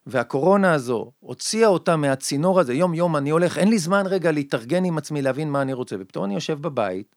והקורונה 0.06 0.72
הזו 0.72 1.10
הוציאה 1.20 1.68
אותה 1.68 1.96
מהצינור 1.96 2.60
הזה, 2.60 2.74
יום 2.74 2.94
יום 2.94 3.16
אני 3.16 3.30
הולך, 3.30 3.58
אין 3.58 3.68
לי 3.68 3.78
זמן 3.78 4.06
רגע 4.06 4.32
להתארגן 4.32 4.84
עם 4.84 4.98
עצמי, 4.98 5.22
להבין 5.22 5.50
מה 5.50 5.62
אני 5.62 5.72
רוצה, 5.72 5.96
ופתאום 5.98 6.24
אני 6.24 6.34
יושב 6.34 6.62
בבית, 6.62 7.16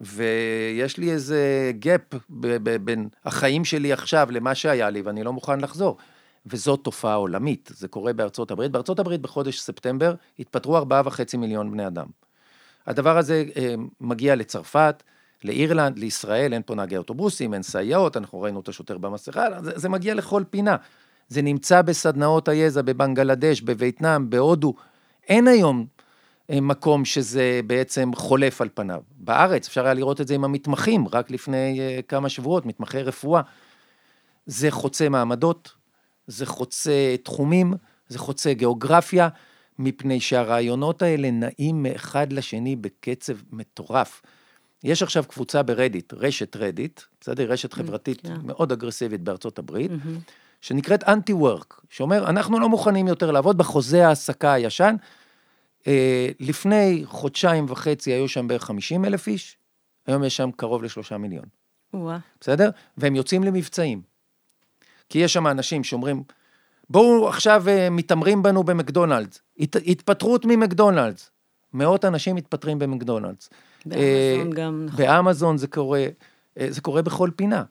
ויש 0.00 0.96
לי 0.98 1.12
איזה 1.12 1.72
gap 1.82 2.16
בין 2.84 3.08
החיים 3.24 3.64
שלי 3.64 3.92
עכשיו 3.92 4.28
למה 4.30 4.54
שהיה 4.54 4.90
לי, 4.90 5.02
ואני 5.02 5.24
לא 5.24 5.32
מוכן 5.32 5.60
לחזור. 5.60 5.96
וזו 6.46 6.76
תופעה 6.76 7.14
עולמית, 7.14 7.70
זה 7.72 7.88
קורה 7.88 8.12
בארצות 8.12 8.50
הברית. 8.50 8.70
בארצות 8.70 8.98
הברית 8.98 9.20
בחודש 9.20 9.60
ספטמבר 9.60 10.14
התפטרו 10.38 10.76
ארבעה 10.76 11.02
וחצי 11.04 11.36
מיליון 11.36 11.70
בני 11.70 11.86
אדם. 11.86 12.06
הדבר 12.86 13.18
הזה 13.18 13.44
אה, 13.56 13.74
מגיע 14.00 14.34
לצרפת, 14.34 15.02
לאירלנד, 15.44 15.98
לישראל, 15.98 16.52
אין 16.52 16.62
פה 16.66 16.74
נהגי 16.74 16.96
אוטובוסים, 16.96 17.54
אין 17.54 17.62
סייעות, 17.62 18.16
אנחנו 18.16 18.40
ראינו 18.40 18.60
את 18.60 18.68
השוטר 18.68 18.98
במסכה, 18.98 19.46
זה, 19.62 19.72
זה 19.74 19.88
מגיע 19.88 20.14
לכל 20.14 20.42
פינה. 20.50 20.76
זה 21.28 21.42
נמצא 21.42 21.82
בסדנאות 21.82 22.48
היזע 22.48 22.82
בבנגלדש, 22.82 23.60
בווייטנאם, 23.60 24.30
בהודו. 24.30 24.74
אין 25.28 25.48
היום 25.48 25.86
אה, 26.50 26.60
מקום 26.60 27.04
שזה 27.04 27.60
בעצם 27.66 28.10
חולף 28.14 28.60
על 28.60 28.68
פניו. 28.74 29.00
בארץ 29.10 29.66
אפשר 29.66 29.84
היה 29.84 29.94
לראות 29.94 30.20
את 30.20 30.28
זה 30.28 30.34
עם 30.34 30.44
המתמחים, 30.44 31.08
רק 31.12 31.30
לפני 31.30 31.80
אה, 31.80 32.00
כמה 32.08 32.28
שבועות, 32.28 32.66
מתמחי 32.66 33.02
רפואה. 33.02 33.42
זה 34.46 34.70
חוצה 34.70 35.08
מעמדות, 35.08 35.72
זה 36.26 36.46
חוצה 36.46 37.16
תחומים, 37.22 37.74
זה 38.08 38.18
חוצה 38.18 38.52
גיאוגרפיה, 38.52 39.28
מפני 39.78 40.20
שהרעיונות 40.20 41.02
האלה 41.02 41.30
נעים 41.30 41.82
מאחד 41.82 42.32
לשני 42.32 42.76
בקצב 42.76 43.34
מטורף. 43.52 44.22
יש 44.84 45.02
עכשיו 45.02 45.24
קבוצה 45.28 45.62
ברדיט, 45.62 46.14
רשת 46.16 46.56
רדיט, 46.56 47.00
בסדר? 47.20 47.52
רשת 47.52 47.72
mm, 47.72 47.76
חברתית 47.76 48.18
yeah. 48.18 48.28
כן. 48.28 48.36
מאוד 48.44 48.72
אגרסיבית 48.72 49.20
בארצות 49.20 49.58
הברית, 49.58 49.90
mm-hmm. 49.90 50.30
שנקראת 50.60 51.04
אנטי 51.08 51.32
וורק, 51.32 51.80
שאומר, 51.90 52.28
אנחנו 52.28 52.60
לא 52.60 52.68
מוכנים 52.68 53.08
יותר 53.08 53.30
לעבוד 53.30 53.58
בחוזה 53.58 54.06
ההעסקה 54.06 54.52
הישן. 54.52 54.96
אה, 55.86 56.28
לפני 56.40 57.02
חודשיים 57.04 57.66
וחצי 57.68 58.12
היו 58.12 58.28
שם 58.28 58.48
בערך 58.48 58.64
50 58.64 59.04
אלף 59.04 59.26
איש, 59.26 59.56
היום 60.06 60.24
יש 60.24 60.36
שם 60.36 60.50
קרוב 60.56 60.82
לשלושה 60.82 61.18
מיליון. 61.18 61.44
וואה. 61.94 62.18
בסדר? 62.40 62.70
והם 62.96 63.16
יוצאים 63.16 63.44
למבצעים. 63.44 64.02
כי 65.08 65.18
יש 65.18 65.32
שם 65.32 65.46
אנשים 65.46 65.84
שאומרים, 65.84 66.22
בואו 66.90 67.28
עכשיו 67.28 67.64
אה, 67.68 67.90
מתעמרים 67.90 68.42
בנו 68.42 68.64
במקדונלדס. 68.64 69.40
הת, 69.58 69.76
התפטרות 69.86 70.44
ממקדונלדס. 70.44 71.30
מאות 71.72 72.04
אנשים 72.04 72.36
מתפטרים 72.36 72.78
במקדונלדס. 72.78 73.50
באמזון 73.86 74.50
גם, 74.50 74.86
נכון. 74.86 75.04
באמזון 75.04 75.58
זה 75.58 75.66
קורה, 75.66 76.06
אה, 76.58 76.66
זה 76.70 76.80
קורה 76.80 77.02
בכל 77.02 77.30
פינה. 77.36 77.62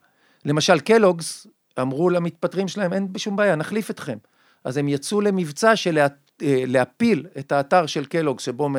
למשל, 0.46 0.80
קלוגס 0.80 1.48
אמרו 1.82 2.10
למתפטרים 2.10 2.68
שלהם, 2.68 2.94
אין 2.94 3.08
שום 3.18 3.36
בעיה, 3.36 3.56
נחליף 3.56 3.92
אתכם. 3.92 4.18
אז 4.64 4.78
הם 4.78 4.88
יצאו 4.88 5.22
למבצע 5.22 5.76
של 5.76 5.96
לה, 5.96 6.08
אה, 6.42 6.64
להפיל 6.68 7.26
את 7.40 7.52
האתר 7.52 7.86
של 7.86 8.06
קלוגס, 8.06 8.44
שבו 8.44 8.70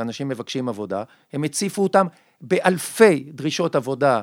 אנשים 0.00 0.28
מבקשים 0.28 0.68
עבודה. 0.68 1.02
הם 1.32 1.44
הציפו 1.44 1.82
אותם 1.82 2.06
באלפי 2.40 3.24
דרישות 3.34 3.76
עבודה, 3.76 4.22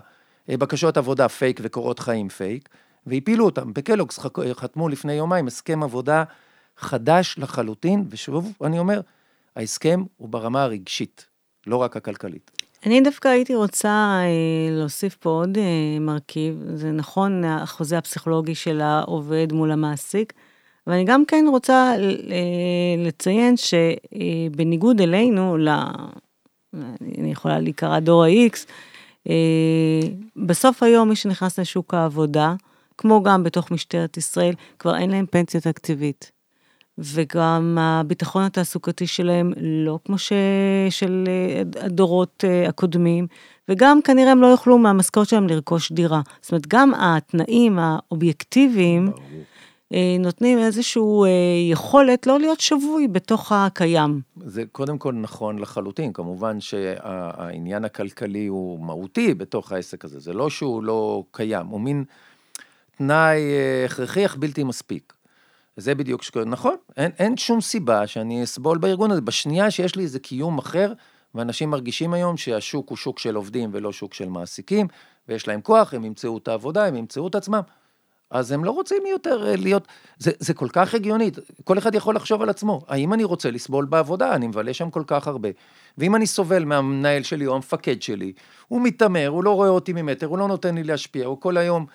בקשות 0.49 0.97
עבודה 0.97 1.30
פייק 1.30 1.60
וקורות 1.63 1.99
חיים 1.99 2.30
פייק. 2.30 2.69
והפילו 3.08 3.45
אותם. 3.45 3.73
בקלוגס 3.73 4.19
חתמו 4.54 4.89
לפני 4.89 5.13
יומיים 5.13 5.47
הסכם 5.47 5.84
עבודה 5.84 6.23
חדש 6.78 7.36
לחלוטין, 7.38 8.06
ושוב, 8.10 8.54
אני 8.63 8.80
אומר, 8.80 9.01
ההסכם 9.56 10.04
הוא 10.17 10.30
ברמה 10.30 10.63
הרגשית, 10.63 11.25
לא 11.67 11.78
רק 11.78 11.97
הכלכלית. 11.97 12.51
אני 12.86 13.01
דווקא 13.01 13.28
הייתי 13.28 13.56
רוצה 13.56 13.89
אה, 13.89 14.71
להוסיף 14.71 15.15
פה 15.15 15.30
עוד 15.30 15.58
אה, 15.58 15.99
מרכיב, 15.99 16.63
זה 16.73 16.91
נכון, 16.91 17.43
החוזה 17.43 17.97
הפסיכולוגי 17.97 18.56
של 18.56 18.82
העובד 18.82 19.54
מול 19.54 19.71
המעסיק, 19.71 20.34
ואני 20.88 21.04
גם 21.06 21.25
כן 21.25 21.45
רוצה 21.49 21.93
אה, 22.32 23.06
לציין 23.06 23.56
שבניגוד 23.58 25.01
אלינו, 25.01 25.58
ל... 25.58 25.69
אני 27.17 27.32
יכולה 27.32 27.60
להיקרא 27.60 27.99
דור 27.99 28.23
ה-X, 28.23 28.58
בסוף 30.36 30.84
היום 30.84 31.10
מי 31.10 31.15
שנכנס 31.15 31.60
לשוק 31.60 31.93
העבודה, 31.93 32.54
כמו 32.97 33.23
גם 33.23 33.43
בתוך 33.43 33.71
משטרת 33.71 34.17
ישראל, 34.17 34.54
כבר 34.80 34.97
אין 34.97 35.10
להם 35.10 35.25
פנסיה 35.25 35.62
תקציבית. 35.62 36.32
וגם 36.97 37.77
הביטחון 37.79 38.43
התעסוקתי 38.43 39.08
שלהם 39.08 39.51
לא 39.62 39.99
כמו 40.05 40.17
ש... 40.17 40.34
של 40.89 41.23
אה, 41.27 41.86
הדורות 41.86 42.43
אה, 42.47 42.69
הקודמים, 42.69 43.27
וגם 43.69 44.01
כנראה 44.01 44.31
הם 44.31 44.41
לא 44.41 44.47
יוכלו 44.47 44.77
מהמשכורת 44.77 45.27
שלהם 45.27 45.47
לרכוש 45.47 45.91
דירה. 45.91 46.21
זאת 46.41 46.51
אומרת, 46.51 46.67
גם 46.67 46.93
התנאים 46.93 47.79
האובייקטיביים 47.79 49.12
אה, 49.93 50.15
נותנים 50.19 50.60
איזושהי 50.60 51.01
יכולת 51.71 52.27
לא 52.27 52.39
להיות 52.39 52.60
שבוי 52.60 53.08
בתוך 53.08 53.51
הקיים. 53.51 54.21
זה 54.45 54.63
קודם 54.71 54.97
כל 54.97 55.13
נכון 55.13 55.60
לחלוטין, 55.60 56.13
כמובן 56.13 56.60
שהעניין 56.60 57.86
הכלכלי 57.86 58.47
הוא 58.47 58.86
מהותי 58.86 59.34
בתוך 59.34 59.71
העסק 59.71 60.05
הזה, 60.05 60.19
זה 60.19 60.34
לא 60.34 60.49
שהוא 60.49 60.84
לא 60.84 61.23
קיים, 61.31 61.67
הוא 61.67 61.81
מין... 61.81 62.03
תנאי 62.97 63.41
הכרחי 63.86 64.25
אך 64.25 64.36
בלתי 64.36 64.63
מספיק. 64.63 65.13
זה 65.77 65.95
בדיוק 65.95 66.23
שקורה, 66.23 66.45
נכון, 66.45 66.75
אין, 66.97 67.11
אין 67.19 67.38
שום 67.38 67.61
סיבה 67.61 68.07
שאני 68.07 68.43
אסבול 68.43 68.77
בארגון 68.77 69.11
הזה. 69.11 69.21
בשנייה 69.21 69.71
שיש 69.71 69.95
לי 69.95 70.03
איזה 70.03 70.19
קיום 70.19 70.57
אחר, 70.57 70.93
ואנשים 71.35 71.69
מרגישים 71.69 72.13
היום 72.13 72.38
שהשוק 72.38 72.89
הוא 72.89 72.97
שוק 72.97 73.19
של 73.19 73.35
עובדים 73.35 73.69
ולא 73.73 73.91
שוק 73.91 74.13
של 74.13 74.29
מעסיקים, 74.29 74.88
ויש 75.27 75.47
להם 75.47 75.61
כוח, 75.61 75.93
הם 75.93 76.05
ימצאו 76.05 76.38
את 76.38 76.47
העבודה, 76.47 76.85
הם 76.85 76.95
ימצאו 76.95 77.27
את 77.27 77.35
עצמם. 77.35 77.61
אז 78.29 78.51
הם 78.51 78.63
לא 78.63 78.71
רוצים 78.71 79.03
יותר 79.11 79.47
אה, 79.47 79.55
להיות, 79.55 79.88
זה, 80.17 80.31
זה 80.39 80.53
כל 80.53 80.67
כך 80.73 80.93
הגיוני, 80.93 81.31
כל 81.63 81.77
אחד 81.77 81.95
יכול 81.95 82.15
לחשוב 82.15 82.41
על 82.41 82.49
עצמו, 82.49 82.81
האם 82.88 83.13
אני 83.13 83.23
רוצה 83.23 83.51
לסבול 83.51 83.85
בעבודה, 83.85 84.35
אני 84.35 84.47
מבלה 84.47 84.73
שם 84.73 84.89
כל 84.89 85.03
כך 85.07 85.27
הרבה, 85.27 85.49
ואם 85.97 86.15
אני 86.15 86.27
סובל 86.27 86.65
מהמנהל 86.65 87.23
שלי 87.23 87.47
או 87.47 87.55
המפקד 87.55 88.01
שלי, 88.01 88.33
הוא 88.67 88.81
מתעמר, 88.81 89.27
הוא 89.27 89.43
לא 89.43 89.51
רואה 89.51 89.69
אותי 89.69 89.93
ממטר, 89.93 90.27
הוא 90.27 90.38
לא 90.38 90.47
נותן 90.47 90.75
לי 90.75 90.83
להשפיע, 90.83 91.25
הוא 91.25 91.41
כל 91.41 91.57
היום 91.57 91.85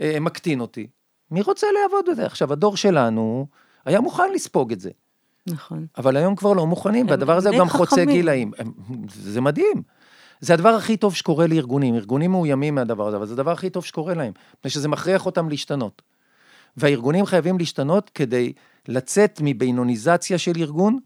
אה, 0.00 0.20
מקטין 0.20 0.60
אותי. 0.60 0.86
מי 1.30 1.42
רוצה 1.42 1.66
לעבוד 1.82 2.04
בזה? 2.10 2.26
עכשיו, 2.26 2.52
הדור 2.52 2.76
שלנו 2.76 3.46
היה 3.84 4.00
מוכן 4.00 4.32
לספוג 4.32 4.72
את 4.72 4.80
זה. 4.80 4.90
נכון. 5.46 5.86
אבל 5.98 6.16
היום 6.16 6.36
כבר 6.36 6.52
לא 6.52 6.66
מוכנים, 6.66 7.06
והדבר 7.08 7.36
הזה 7.36 7.50
גם 7.58 7.68
חוצה 7.68 8.04
גילאים. 8.04 8.52
זה 9.08 9.40
מדהים. 9.40 9.82
זה 10.40 10.54
הדבר 10.54 10.68
הכי 10.68 10.96
טוב 10.96 11.14
שקורה 11.14 11.46
לארגונים. 11.46 11.94
ארגונים 11.94 12.30
מאוימים 12.30 12.74
מהדבר 12.74 13.08
הזה, 13.08 13.16
אבל 13.16 13.26
זה 13.26 13.34
הדבר 13.34 13.50
הכי 13.50 13.70
טוב 13.70 13.84
שקורה 13.84 14.14
להם, 14.14 14.32
מפני 14.58 14.70
שזה 14.70 14.88
מכריח 14.88 15.26
אותם 15.26 15.48
להשתנות. 15.48 16.02
והארגונים 16.76 17.26
חייבים 17.26 17.58
להשתנות 17.58 18.10
כדי 18.14 18.52
לצאת 18.88 19.40
מבינוניזציה 19.42 20.38
של 20.38 20.52
ארגון 20.56 20.98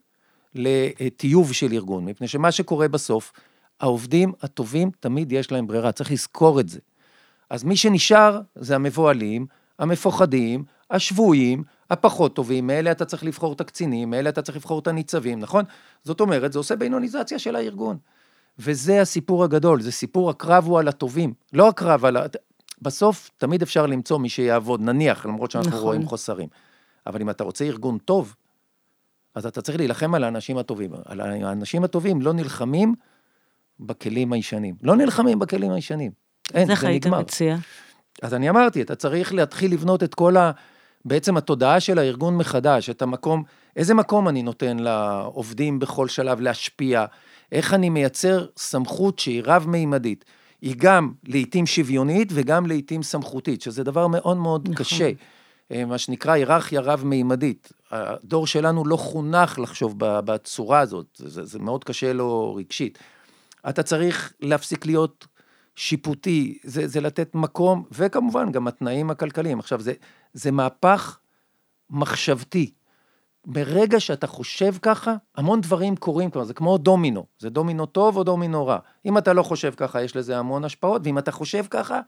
לטיוב 0.54 1.52
של 1.52 1.72
ארגון, 1.72 2.04
מפני 2.04 2.28
שמה 2.28 2.52
שקורה 2.52 2.88
בסוף, 2.88 3.32
העובדים 3.80 4.32
הטובים 4.42 4.90
תמיד 5.00 5.32
יש 5.32 5.52
להם 5.52 5.66
ברירה, 5.66 5.92
צריך 5.92 6.12
לזכור 6.12 6.60
את 6.60 6.68
זה. 6.68 6.78
אז 7.50 7.64
מי 7.64 7.76
שנשאר 7.76 8.40
זה 8.54 8.74
המבוהלים, 8.74 9.46
המפוחדים, 9.80 10.64
השבויים, 10.90 11.62
הפחות 11.90 12.36
טובים, 12.36 12.66
מאלה 12.66 12.90
אתה 12.90 13.04
צריך 13.04 13.24
לבחור 13.24 13.52
את 13.52 13.60
הקצינים, 13.60 14.10
מאלה 14.10 14.28
אתה 14.28 14.42
צריך 14.42 14.56
לבחור 14.56 14.78
את 14.78 14.86
הניצבים, 14.86 15.40
נכון? 15.40 15.64
זאת 16.04 16.20
אומרת, 16.20 16.52
זה 16.52 16.58
עושה 16.58 16.76
בינוניזציה 16.76 17.38
של 17.38 17.56
הארגון. 17.56 17.96
וזה 18.58 19.00
הסיפור 19.00 19.44
הגדול, 19.44 19.80
זה 19.80 19.92
סיפור 19.92 20.30
הקרב 20.30 20.64
הוא 20.66 20.78
על 20.78 20.88
הטובים, 20.88 21.34
לא 21.52 21.68
הקרב 21.68 22.04
על 22.04 22.16
ה... 22.16 22.22
בסוף 22.82 23.30
תמיד 23.36 23.62
אפשר 23.62 23.86
למצוא 23.86 24.18
מי 24.18 24.28
שיעבוד, 24.28 24.80
נניח, 24.80 25.26
למרות 25.26 25.50
שאנחנו 25.50 25.70
נכון. 25.70 25.82
רואים 25.82 26.06
חוסרים. 26.06 26.48
אבל 27.06 27.20
אם 27.20 27.30
אתה 27.30 27.44
רוצה 27.44 27.64
ארגון 27.64 27.98
טוב, 27.98 28.36
אז 29.34 29.46
אתה 29.46 29.62
צריך 29.62 29.78
להילחם 29.78 30.14
על 30.14 30.24
האנשים 30.24 30.58
הטובים. 30.58 30.90
על 31.04 31.20
האנשים 31.20 31.84
הטובים 31.84 32.22
לא 32.22 32.32
נלחמים 32.32 32.94
בכלים 33.80 34.32
הישנים. 34.32 34.74
לא 34.82 34.96
נלחמים 34.96 35.38
בכלים 35.38 35.70
הישנים. 35.70 36.10
אין, 36.54 36.66
זה 36.66 36.72
נגמר. 36.72 36.72
איך 36.72 36.84
היית 36.84 37.06
מציע? 37.06 37.56
אז 38.22 38.34
אני 38.34 38.50
אמרתי, 38.50 38.82
אתה 38.82 38.94
צריך 38.94 39.34
להתחיל 39.34 39.72
לבנות 39.72 40.02
את 40.02 40.14
כל 40.14 40.36
ה... 40.36 40.50
בעצם 41.04 41.36
התודעה 41.36 41.80
של 41.80 41.98
הארגון 41.98 42.36
מחדש, 42.36 42.90
את 42.90 43.02
המקום, 43.02 43.42
איזה 43.76 43.94
מקום 43.94 44.28
אני 44.28 44.42
נותן 44.42 44.78
לעובדים 44.78 45.78
בכל 45.78 46.08
שלב 46.08 46.40
להשפיע, 46.40 47.04
איך 47.52 47.74
אני 47.74 47.90
מייצר 47.90 48.46
סמכות 48.56 49.18
שהיא 49.18 49.42
רב-מימדית. 49.44 50.24
היא 50.62 50.74
גם 50.78 51.12
לעיתים 51.24 51.66
שוויונית 51.66 52.28
וגם 52.32 52.66
לעיתים 52.66 53.02
סמכותית, 53.02 53.62
שזה 53.62 53.84
דבר 53.84 54.06
מאוד 54.06 54.36
מאוד 54.36 54.62
נכון. 54.62 54.76
קשה. 54.76 55.10
אה, 55.72 55.84
מה 55.84 55.98
שנקרא 55.98 56.32
היררכיה 56.32 56.80
רב-מימדית. 56.80 57.72
הדור 57.90 58.46
שלנו 58.46 58.84
לא 58.84 58.96
חונך 58.96 59.58
לחשוב 59.58 59.94
בצורה 59.98 60.80
הזאת, 60.80 61.06
זה, 61.16 61.44
זה 61.44 61.58
מאוד 61.58 61.84
קשה 61.84 62.12
לו 62.12 62.54
רגשית. 62.54 62.98
אתה 63.68 63.82
צריך 63.82 64.32
להפסיק 64.40 64.86
להיות 64.86 65.26
שיפוטי, 65.80 66.58
זה, 66.64 66.88
זה 66.88 67.00
לתת 67.00 67.34
מקום, 67.34 67.84
וכמובן 67.92 68.52
גם 68.52 68.68
התנאים 68.68 69.10
הכלכליים. 69.10 69.58
עכשיו, 69.58 69.80
זה, 69.80 69.92
זה 70.32 70.50
מהפך 70.50 71.18
מחשבתי. 71.90 72.72
ברגע 73.46 74.00
שאתה 74.00 74.26
חושב 74.26 74.74
ככה, 74.82 75.14
המון 75.36 75.60
דברים 75.60 75.96
קורים 75.96 76.30
כבר, 76.30 76.44
זה 76.44 76.54
כמו 76.54 76.78
דומינו, 76.78 77.26
זה 77.38 77.50
דומינו 77.50 77.86
טוב 77.86 78.16
או 78.16 78.24
דומינו 78.24 78.66
רע. 78.66 78.78
אם 79.06 79.18
אתה 79.18 79.32
לא 79.32 79.42
חושב 79.42 79.72
ככה, 79.76 80.02
יש 80.02 80.16
לזה 80.16 80.38
המון 80.38 80.64
השפעות, 80.64 81.02
ואם 81.04 81.18
אתה 81.18 81.32
חושב 81.32 81.64
ככה, 81.70 82.00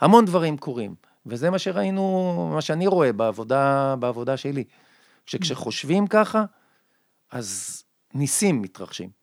המון 0.00 0.24
דברים 0.24 0.56
קורים. 0.56 0.94
וזה 1.26 1.50
מה 1.50 1.58
שראינו, 1.58 2.50
מה 2.54 2.60
שאני 2.60 2.86
רואה 2.86 3.12
בעבודה, 3.12 3.94
בעבודה 3.98 4.36
שלי. 4.36 4.64
שכשחושבים 5.26 6.06
ככה, 6.06 6.44
אז 7.30 7.82
ניסים 8.14 8.62
מתרחשים. 8.62 9.19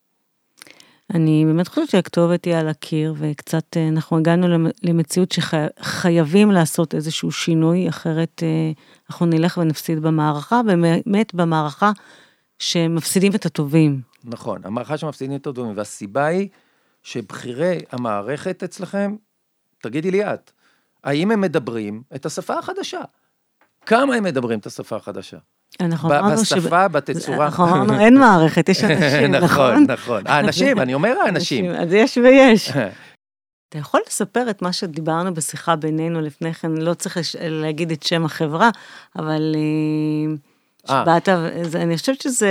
אני 1.14 1.44
באמת 1.46 1.68
חושבת 1.68 1.88
שהכתובת 1.90 2.44
היא 2.44 2.54
על 2.54 2.68
הקיר, 2.68 3.14
וקצת 3.18 3.76
אה, 3.76 3.88
אנחנו 3.88 4.18
הגענו 4.18 4.68
למציאות 4.82 5.32
שחייבים 5.32 6.50
לעשות 6.50 6.94
איזשהו 6.94 7.32
שינוי, 7.32 7.88
אחרת 7.88 8.42
אה, 8.42 8.72
אנחנו 9.10 9.26
נלך 9.26 9.58
ונפסיד 9.58 10.00
במערכה, 10.02 10.60
באמת 10.62 11.34
במערכה 11.34 11.92
שמפסידים 12.58 13.32
את 13.34 13.46
הטובים. 13.46 14.00
נכון, 14.24 14.60
המערכה 14.64 14.98
שמפסידים 14.98 15.36
את 15.36 15.46
הטובים, 15.46 15.76
והסיבה 15.76 16.26
היא 16.26 16.48
שבכירי 17.02 17.78
המערכת 17.92 18.62
אצלכם, 18.62 19.16
תגידי 19.82 20.10
לי 20.10 20.24
את, 20.24 20.50
האם 21.04 21.30
הם 21.30 21.40
מדברים 21.40 22.02
את 22.14 22.26
השפה 22.26 22.58
החדשה? 22.58 23.00
כמה 23.86 24.14
הם 24.14 24.24
מדברים 24.24 24.58
את 24.58 24.66
השפה 24.66 24.96
החדשה? 24.96 25.38
אנחנו 25.80 26.08
אמרנו 26.08 26.44
ש... 26.44 26.52
בשפה, 26.52 26.88
בתצורה. 26.88 27.46
אנחנו 27.46 27.64
אמרנו, 27.64 28.00
אין 28.00 28.18
מערכת, 28.18 28.68
יש 28.68 28.84
אנשים, 28.84 29.34
נכון? 29.44 29.46
נכון, 29.46 29.86
נכון. 29.88 30.22
האנשים, 30.26 30.78
אני 30.78 30.94
אומר 30.94 31.14
האנשים. 31.24 31.70
אז 31.70 31.92
יש 31.92 32.18
ויש. 32.18 32.70
אתה 33.68 33.78
יכול 33.78 34.00
לספר 34.06 34.50
את 34.50 34.62
מה 34.62 34.72
שדיברנו 34.72 35.34
בשיחה 35.34 35.76
בינינו 35.76 36.20
לפני 36.20 36.54
כן, 36.54 36.72
לא 36.72 36.94
צריך 36.94 37.18
להגיד 37.40 37.92
את 37.92 38.02
שם 38.02 38.24
החברה, 38.24 38.70
אבל 39.16 39.56
אה, 39.56 40.34
אה. 40.94 41.02
שבאת, 41.02 41.28
אני 41.74 41.96
חושבת 41.96 42.20
שזה 42.20 42.50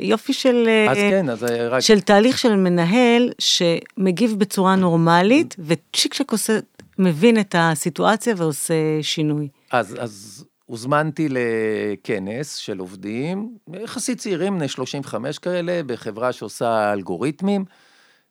יופי 0.00 0.32
של, 0.32 0.68
אז 0.90 0.96
כן, 0.96 1.30
אז 1.30 1.42
רק... 1.70 1.80
של 1.80 2.00
תהליך 2.00 2.38
של 2.38 2.56
מנהל 2.56 3.30
שמגיב 3.38 4.34
בצורה 4.38 4.76
נורמלית, 4.76 5.56
וצ'יק 5.58 6.14
צ'ק 6.14 6.32
עושה, 6.32 6.58
מבין 6.98 7.40
את 7.40 7.54
הסיטואציה 7.58 8.34
ועושה 8.36 8.74
שינוי. 9.02 9.48
אז, 9.70 9.96
אז 10.00 10.44
הוזמנתי 10.66 11.28
לכנס 11.30 12.56
של 12.56 12.78
עובדים, 12.78 13.58
יחסית 13.72 14.18
צעירים, 14.18 14.58
בני 14.58 14.68
35 14.68 15.38
כאלה, 15.38 15.80
בחברה 15.86 16.32
שעושה 16.32 16.92
אלגוריתמים, 16.92 17.64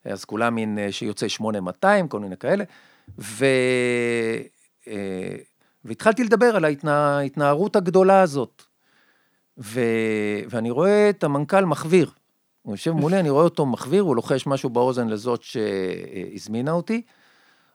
אז 0.06 0.26
כולם 0.26 0.56
מין 0.56 0.80
שיוצא 0.92 1.28
8200, 1.28 2.08
כל 2.08 2.20
מיני 2.20 2.38
כאלה, 2.38 2.64
ו... 3.20 3.46
אה, 4.88 5.36
והתחלתי 5.86 6.24
לדבר 6.24 6.56
על. 6.56 6.66
ההתנערות 6.88 7.76
הגדולה 7.76 8.22
הזאת. 8.22 8.64
ו... 9.58 9.80
ואני 10.50 10.72
רואה 10.72 11.10
את 11.10 11.24
המנכ"ל 11.24 11.66
מחוויר. 11.66 12.12
הוא 12.62 12.74
יושב 12.74 12.92
מולי, 12.92 13.20
אני 13.20 13.30
רואה 13.30 13.44
אותו 13.44 13.66
מחוויר, 13.66 14.04
הוא 14.04 14.16
לוחש 14.16 14.48
משהו 14.48 14.70
באוזן 14.70 15.08
לזאת 15.08 15.44
שהזמינה 15.44 16.72
אותי. 16.72 17.02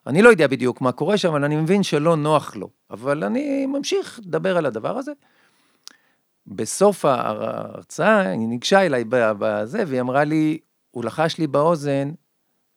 אני 0.07 0.21
לא 0.21 0.29
יודע 0.29 0.47
בדיוק 0.47 0.81
מה 0.81 0.91
קורה 0.91 1.17
שם, 1.17 1.29
אבל 1.29 1.43
אני 1.43 1.55
מבין 1.55 1.83
שלא 1.83 2.15
נוח 2.15 2.55
לו. 2.55 2.69
אבל 2.91 3.23
אני 3.23 3.65
ממשיך 3.65 4.19
לדבר 4.25 4.57
על 4.57 4.65
הדבר 4.65 4.97
הזה. 4.97 5.11
בסוף 6.47 7.05
ההרצאה, 7.05 8.19
היא 8.19 8.47
ניגשה 8.47 8.85
אליי 8.85 9.03
בזה, 9.09 9.83
והיא 9.87 10.01
אמרה 10.01 10.23
לי, 10.23 10.57
הוא 10.91 11.03
לחש 11.03 11.37
לי 11.37 11.47
באוזן, 11.47 12.11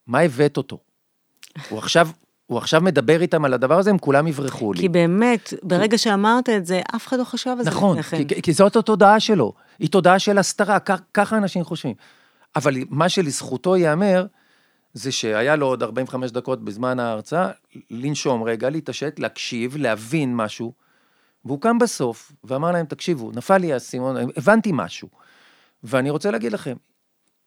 מה 0.06 0.20
הבאת 0.20 0.56
אותו? 0.56 0.78
הוא 1.68 1.78
עכשיו, 1.78 2.08
הוא 2.46 2.58
עכשיו 2.58 2.80
מדבר 2.80 3.20
איתם 3.20 3.44
על 3.44 3.54
הדבר 3.54 3.78
הזה, 3.78 3.90
הם 3.90 3.98
כולם 3.98 4.26
יברחו 4.26 4.72
לי. 4.72 4.80
כי 4.80 4.88
באמת, 4.88 5.54
ברגע 5.62 5.98
שאמרת 5.98 6.48
את 6.48 6.66
זה, 6.66 6.80
אף 6.96 7.06
אחד 7.06 7.18
לא 7.18 7.24
חשב 7.24 7.50
על 7.50 7.64
זה 7.64 7.70
נכון, 7.70 7.98
לפני 7.98 8.18
כן. 8.18 8.34
כי, 8.34 8.42
כי 8.42 8.52
זאת 8.52 8.76
התודעה 8.76 9.20
שלו, 9.20 9.52
היא 9.78 9.90
תודעה 9.90 10.18
של 10.18 10.38
הסתרה, 10.38 10.78
ככה 11.14 11.36
אנשים 11.36 11.64
חושבים. 11.64 11.94
אבל 12.56 12.74
מה 12.90 13.08
שלזכותו 13.08 13.76
ייאמר, 13.76 14.26
זה 14.94 15.12
שהיה 15.12 15.56
לו 15.56 15.66
עוד 15.66 15.82
45 15.82 16.30
דקות 16.30 16.64
בזמן 16.64 17.00
ההרצאה, 17.00 17.50
לנשום 17.90 18.42
רגע, 18.42 18.70
להתעשת, 18.70 19.18
להקשיב, 19.18 19.76
להבין 19.76 20.36
משהו, 20.36 20.72
והוא 21.44 21.60
קם 21.60 21.78
בסוף 21.78 22.32
ואמר 22.44 22.72
להם, 22.72 22.86
תקשיבו, 22.86 23.30
נפל 23.34 23.58
לי 23.58 23.72
האסימון, 23.72 24.16
הבנתי 24.36 24.70
משהו. 24.74 25.08
ואני 25.84 26.10
רוצה 26.10 26.30
להגיד 26.30 26.52
לכם, 26.52 26.76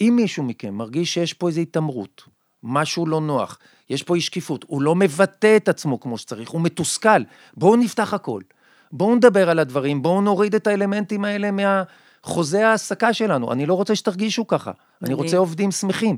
אם 0.02 0.14
מישהו 0.16 0.44
מכם 0.44 0.74
מרגיש 0.74 1.14
שיש 1.14 1.34
פה 1.34 1.48
איזו 1.48 1.62
התעמרות, 1.62 2.24
משהו 2.64 3.08
לא 3.08 3.22
נוח, 3.22 3.58
יש 3.90 4.04
פה 4.04 4.16
אי 4.16 4.22
שקיפות, 4.22 4.66
הוא 4.68 4.82
לא 4.82 4.96
מבטא 4.96 5.58
את 5.58 5.70
עצמו 5.70 6.00
כמו 6.00 6.18
שצריך, 6.18 6.50
הוא 6.50 6.62
מתוסכל, 6.62 7.22
בואו 7.54 7.76
נפתח 7.76 8.14
הכל. 8.14 8.42
בואו 8.92 9.16
נדבר 9.16 9.50
על 9.50 9.60
הדברים, 9.60 10.02
בואו 10.02 10.22
נוריד 10.22 10.56
את 10.56 10.68
האלמנטים 10.68 11.26
האלה 11.26 11.50
מהחוזה 11.52 12.68
ההעסקה 12.68 13.14
שלנו. 13.14 13.52
אני 13.52 13.66
לא 13.66 13.74
רוצה 13.74 13.96
שתרגישו 13.96 14.48
ככה, 14.48 14.72
אני. 15.04 15.14
רוצה 15.14 15.38
עובדים 15.38 15.72
שמחים. 15.72 16.18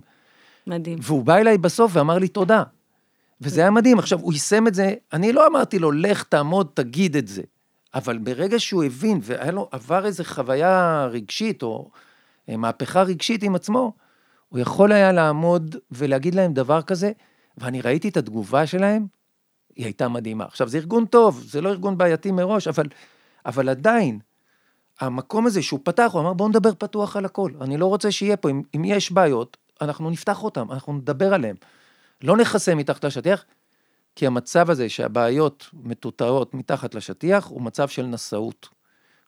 מדהים. 0.67 0.99
והוא 1.01 1.23
בא 1.23 1.35
אליי 1.35 1.57
בסוף 1.57 1.91
ואמר 1.95 2.17
לי 2.17 2.27
תודה. 2.27 2.63
וזה 3.41 3.61
היה 3.61 3.71
מדהים. 3.71 3.99
עכשיו, 3.99 4.19
הוא 4.19 4.33
יישם 4.33 4.67
את 4.67 4.73
זה, 4.73 4.93
אני 5.13 5.33
לא 5.33 5.47
אמרתי 5.47 5.79
לו, 5.79 5.91
לך, 5.91 6.23
תעמוד, 6.23 6.67
תגיד 6.73 7.15
את 7.15 7.27
זה. 7.27 7.41
אבל 7.93 8.17
ברגע 8.17 8.59
שהוא 8.59 8.83
הבין, 8.83 9.19
והיה 9.23 9.51
לו, 9.51 9.69
עבר 9.71 10.05
איזו 10.05 10.23
חוויה 10.23 11.05
רגשית, 11.11 11.63
או 11.63 11.89
אה, 12.49 12.57
מהפכה 12.57 13.01
רגשית 13.01 13.43
עם 13.43 13.55
עצמו, 13.55 13.93
הוא 14.49 14.59
יכול 14.59 14.91
היה 14.91 15.11
לעמוד 15.11 15.75
ולהגיד 15.91 16.35
להם 16.35 16.53
דבר 16.53 16.81
כזה, 16.81 17.11
ואני 17.57 17.81
ראיתי 17.81 18.09
את 18.09 18.17
התגובה 18.17 18.67
שלהם, 18.67 19.07
היא 19.75 19.85
הייתה 19.85 20.09
מדהימה. 20.09 20.45
עכשיו, 20.45 20.67
זה 20.67 20.77
ארגון 20.77 21.05
טוב, 21.05 21.43
זה 21.45 21.61
לא 21.61 21.69
ארגון 21.69 21.97
בעייתי 21.97 22.31
מראש, 22.31 22.67
אבל, 22.67 22.85
אבל 23.45 23.69
עדיין, 23.69 24.19
המקום 24.99 25.45
הזה 25.45 25.61
שהוא 25.61 25.79
פתח, 25.83 26.09
הוא 26.13 26.21
אמר, 26.21 26.33
בואו 26.33 26.49
נדבר 26.49 26.73
פתוח 26.77 27.15
על 27.15 27.25
הכל. 27.25 27.51
אני 27.61 27.77
לא 27.77 27.85
רוצה 27.85 28.11
שיהיה 28.11 28.37
פה, 28.37 28.49
אם, 28.49 28.61
אם 28.75 28.85
יש 28.85 29.11
בעיות, 29.11 29.57
אנחנו 29.81 30.09
נפתח 30.09 30.43
אותן, 30.43 30.63
אנחנו 30.71 30.93
נדבר 30.93 31.33
עליהן. 31.33 31.55
לא 32.23 32.37
נכסה 32.37 32.75
מתחת 32.75 33.03
לשטיח, 33.03 33.45
כי 34.15 34.27
המצב 34.27 34.69
הזה 34.69 34.89
שהבעיות 34.89 35.69
מטוטאות 35.73 36.53
מתחת 36.53 36.95
לשטיח, 36.95 37.45
הוא 37.45 37.61
מצב 37.61 37.87
של 37.87 38.05
נשאות. 38.05 38.69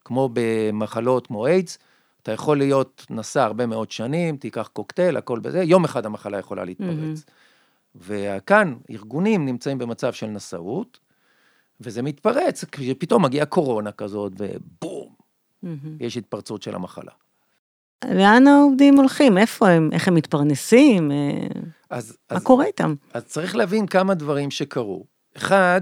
כמו 0.05 0.29
במחלות 0.33 1.27
כמו 1.27 1.47
איידס, 1.47 1.77
אתה 2.21 2.31
יכול 2.31 2.57
להיות 2.57 3.05
נשא 3.09 3.39
הרבה 3.39 3.65
מאוד 3.65 3.91
שנים, 3.91 4.37
תיקח 4.37 4.69
קוקטייל, 4.73 5.17
הכל 5.17 5.39
בזה, 5.39 5.63
יום 5.63 5.85
אחד 5.85 6.05
המחלה 6.05 6.39
יכולה 6.39 6.65
להתפרץ. 6.65 7.25
וכאן, 7.95 8.75
ארגונים 8.89 9.45
נמצאים 9.45 9.77
במצב 9.77 10.13
של 10.13 10.27
נשאות, 10.27 10.99
וזה 11.81 12.01
מתפרץ, 12.01 12.63
כשפתאום 12.63 13.25
מגיעה 13.25 13.45
קורונה 13.45 13.91
כזאת, 13.91 14.33
ובום, 14.37 15.13
מהמם. 15.63 15.97
יש 15.99 16.17
התפרצות 16.17 16.61
של 16.61 16.75
המחלה. 16.75 17.11
לאן 18.05 18.47
העובדים 18.47 18.97
הולכים? 18.97 19.37
איפה 19.37 19.69
הם? 19.69 19.89
איך 19.93 20.07
הם 20.07 20.15
מתפרנסים? 20.15 21.11
אה, 21.11 21.17
אז, 21.89 22.17
מה 22.31 22.37
אז, 22.37 22.43
קורה 22.43 22.65
איתם? 22.65 22.93
אז 23.13 23.23
צריך 23.23 23.55
להבין 23.55 23.87
כמה 23.87 24.13
דברים 24.13 24.51
שקרו. 24.51 25.03
אחד, 25.37 25.81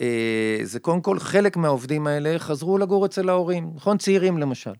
אה, 0.00 0.58
זה 0.62 0.80
קודם 0.80 1.00
כל, 1.00 1.18
חלק 1.18 1.56
מהעובדים 1.56 2.06
האלה 2.06 2.38
חזרו 2.38 2.78
לגור 2.78 3.06
אצל 3.06 3.28
ההורים, 3.28 3.70
נכון? 3.74 3.98
צעירים 3.98 4.38
למשל. 4.38 4.72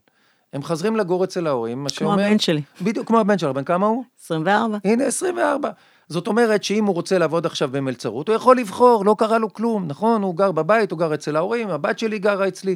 הם 0.53 0.63
חזרים 0.63 0.95
לגור 0.95 1.23
אצל 1.23 1.47
ההורים, 1.47 1.83
מה 1.83 1.89
כמו 1.89 1.95
שאומר... 1.95 2.23
הבן 2.23 2.39
שלי, 2.39 2.61
בדיוק 2.81 3.07
כמו 3.07 3.19
הבן 3.19 3.37
שלו, 3.37 3.53
בן 3.53 3.63
כמה 3.63 3.85
הוא? 3.85 4.03
24. 4.23 4.77
הנה, 4.83 5.03
24. 5.03 5.69
זאת 6.09 6.27
אומרת 6.27 6.63
שאם 6.63 6.85
הוא 6.85 6.95
רוצה 6.95 7.17
לעבוד 7.17 7.45
עכשיו 7.45 7.69
במלצרות, 7.71 8.27
הוא 8.29 8.35
יכול 8.35 8.57
לבחור, 8.57 9.05
לא 9.05 9.15
קרה 9.17 9.37
לו 9.37 9.53
כלום, 9.53 9.87
נכון? 9.87 10.23
הוא 10.23 10.35
גר 10.35 10.51
בבית, 10.51 10.91
הוא 10.91 10.99
גר 10.99 11.13
אצל 11.13 11.35
ההורים, 11.35 11.69
הבת 11.69 11.99
שלי 11.99 12.19
גרה 12.19 12.47
אצלי. 12.47 12.75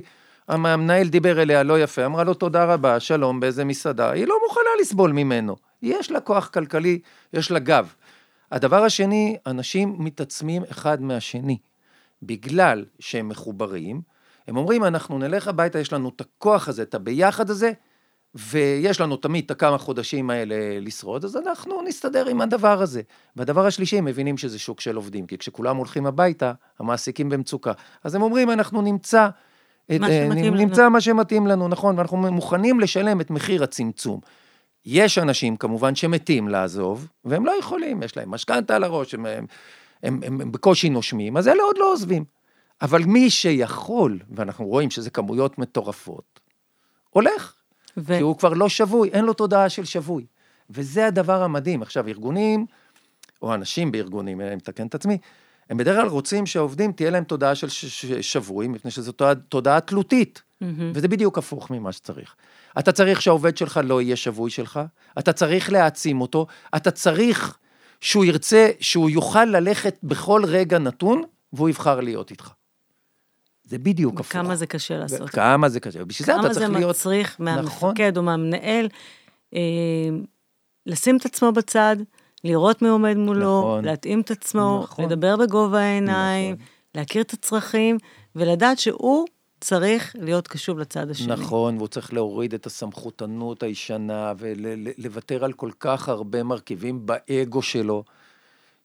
המנהל 0.51 1.07
דיבר 1.07 1.41
אליה 1.41 1.63
לא 1.63 1.79
יפה, 1.79 2.05
אמרה 2.05 2.23
לו 2.23 2.33
תודה 2.33 2.65
רבה, 2.65 2.99
שלום, 2.99 3.39
באיזה 3.39 3.65
מסעדה. 3.65 4.11
היא 4.11 4.27
לא 4.27 4.35
מוכנה 4.47 4.69
לסבול 4.81 5.11
ממנו. 5.11 5.55
יש 5.81 6.11
לה 6.11 6.19
כוח 6.19 6.47
כלכלי, 6.47 6.99
יש 7.33 7.51
לה 7.51 7.59
גב. 7.59 7.93
הדבר 8.51 8.83
השני, 8.83 9.37
אנשים 9.47 9.95
מתעצמים 9.99 10.63
אחד 10.71 11.01
מהשני. 11.01 11.57
בגלל 12.23 12.85
שהם 12.99 13.29
מחוברים, 13.29 14.01
הם 14.47 14.57
אומרים, 14.57 14.83
אנחנו 14.83 15.17
נלך 15.19 15.47
הביתה, 15.47 15.79
יש 15.79 15.93
לנו 15.93 16.11
את 16.15 16.21
הכוח 16.21 16.67
הזה, 16.67 16.81
את 16.81 16.95
הביחד 16.95 17.49
הזה, 17.49 17.71
ויש 18.35 19.01
לנו 19.01 19.17
תמיד 19.17 19.45
את 19.45 19.51
הכמה 19.51 19.77
חודשים 19.77 20.29
האלה 20.29 20.55
לשרוד, 20.81 21.25
אז 21.25 21.37
אנחנו 21.37 21.81
נסתדר 21.81 22.27
עם 22.27 22.41
הדבר 22.41 22.81
הזה. 22.81 23.01
והדבר 23.35 23.65
השלישי, 23.65 23.97
הם 23.97 24.05
מבינים 24.05 24.37
שזה 24.37 24.59
שוק 24.59 24.81
של 24.81 24.95
עובדים, 24.95 25.27
כי 25.27 25.37
כשכולם 25.37 25.77
הולכים 25.77 26.05
הביתה, 26.05 26.53
המעסיקים 26.79 27.29
במצוקה. 27.29 27.71
אז 28.03 28.15
הם 28.15 28.21
אומרים, 28.21 28.51
אנחנו 28.51 28.81
נמצא... 28.81 29.29
את, 29.95 30.01
אה, 30.03 30.25
שמתאים 30.27 30.55
נמצא 30.55 30.89
מה 30.89 31.01
שמתאים 31.01 31.47
לנו, 31.47 31.67
נכון, 31.67 31.97
ואנחנו 31.97 32.17
מוכנים 32.17 32.79
לשלם 32.79 33.21
את 33.21 33.29
מחיר 33.29 33.63
הצמצום. 33.63 34.19
יש 34.85 35.17
אנשים 35.17 35.57
כמובן 35.57 35.95
שמתים 35.95 36.47
לעזוב, 36.47 37.07
והם 37.25 37.45
לא 37.45 37.51
יכולים, 37.59 38.03
יש 38.03 38.17
להם 38.17 38.31
משכנתה 38.31 38.75
על 38.75 38.83
הראש, 38.83 39.13
הם, 39.13 39.25
הם, 39.25 39.45
הם, 40.03 40.19
הם, 40.23 40.41
הם 40.41 40.51
בקושי 40.51 40.89
נושמים, 40.89 41.37
אז 41.37 41.47
אלה 41.47 41.63
עוד 41.63 41.77
לא 41.77 41.91
עוזבים. 41.91 42.23
אבל 42.81 43.03
מי 43.03 43.29
שיכול, 43.29 44.19
ואנחנו 44.35 44.65
רואים 44.65 44.89
שזה 44.89 45.09
כמויות 45.09 45.57
מטורפות, 45.57 46.39
הולך. 47.09 47.53
ו- 47.97 48.17
כי 48.17 48.21
הוא 48.21 48.37
כבר 48.37 48.53
לא 48.53 48.69
שבוי, 48.69 49.09
אין 49.09 49.25
לו 49.25 49.33
תודעה 49.33 49.69
של 49.69 49.85
שבוי. 49.85 50.25
וזה 50.69 51.07
הדבר 51.07 51.43
המדהים. 51.43 51.81
עכשיו, 51.81 52.07
ארגונים, 52.07 52.65
או 53.41 53.53
אנשים 53.53 53.91
בארגונים, 53.91 54.41
אני 54.41 54.55
מתקן 54.55 54.87
את 54.87 54.95
עצמי, 54.95 55.17
הם 55.71 55.77
בדרך 55.77 55.97
כלל 55.97 56.07
רוצים 56.07 56.45
שהעובדים 56.45 56.91
תהיה 56.91 57.09
להם 57.09 57.23
תודעה 57.23 57.55
של 57.55 57.69
ש- 57.69 57.85
ש- 57.85 58.05
שבוי, 58.05 58.67
מפני 58.67 58.91
שזו 58.91 59.11
תודעה, 59.11 59.35
תודעה 59.35 59.79
תלותית. 59.79 60.41
מהמם. 60.61 60.91
וזה 60.95 61.07
בדיוק 61.07 61.37
הפוך 61.37 61.71
ממה 61.71 61.91
שצריך. 61.91 62.35
אתה 62.79 62.91
צריך 62.91 63.21
שהעובד 63.21 63.57
שלך 63.57 63.79
לא 63.83 64.01
יהיה 64.01 64.15
שבוי 64.15 64.51
שלך, 64.51 64.79
אתה 65.19 65.33
צריך 65.33 65.71
להעצים 65.71 66.21
אותו, 66.21 66.47
אתה 66.75 66.91
צריך 66.91 67.57
שהוא 68.01 68.25
ירצה, 68.25 68.69
שהוא 68.79 69.09
יוכל 69.09 69.45
ללכת 69.45 69.95
בכל 70.03 70.41
רגע 70.45 70.79
נתון, 70.79 71.23
והוא 71.53 71.69
יבחר 71.69 71.99
להיות 71.99 72.31
איתך. 72.31 72.49
זה 73.63 73.77
בדיוק 73.77 74.19
הפוך. 74.19 74.27
וכמה 74.27 74.55
זה 74.55 74.65
קשה 74.65 74.97
לעשות. 74.97 75.29
כמה 75.29 75.69
זה 75.69 75.79
קשה. 75.79 76.05
בשביל 76.05 76.25
זה 76.25 76.31
אתה 76.31 76.41
כמה 76.41 76.53
צריך 76.53 76.67
זה 76.67 76.73
להיות... 76.73 76.89
מצריך 76.95 77.39
נכון. 77.39 77.45
מהמפקד 77.55 78.17
או 78.17 78.23
מהמנהל 78.23 78.87
אה, 79.53 79.59
לשים 80.85 81.17
את 81.17 81.25
עצמו 81.25 81.51
בצד, 81.51 81.95
לראות 82.43 82.81
מי 82.81 82.87
עומד 82.87 83.17
מולו, 83.17 83.59
נכון. 83.59 83.85
להתאים 83.85 84.21
את 84.21 84.31
עצמו, 84.31 84.79
נכון. 84.83 85.05
לדבר 85.05 85.37
בגובה 85.37 85.79
העיניים, 85.79 86.53
נכון. 86.53 86.65
להכיר 86.95 87.21
את 87.21 87.33
הצרכים, 87.33 87.97
ולדעת 88.35 88.79
שהוא 88.79 89.25
צריך 89.61 90.15
להיות 90.19 90.47
קשוב 90.47 90.79
לצד 90.79 91.09
השני. 91.09 91.27
נכון, 91.27 91.77
והוא 91.77 91.87
צריך 91.87 92.13
להוריד 92.13 92.53
את 92.53 92.65
הסמכותנות 92.65 93.63
הישנה 93.63 94.33
ולוותר 94.37 95.45
על 95.45 95.53
כל 95.53 95.71
כך 95.79 96.09
הרבה 96.09 96.43
מרכיבים 96.43 97.05
באגו 97.05 97.61
שלו, 97.61 98.03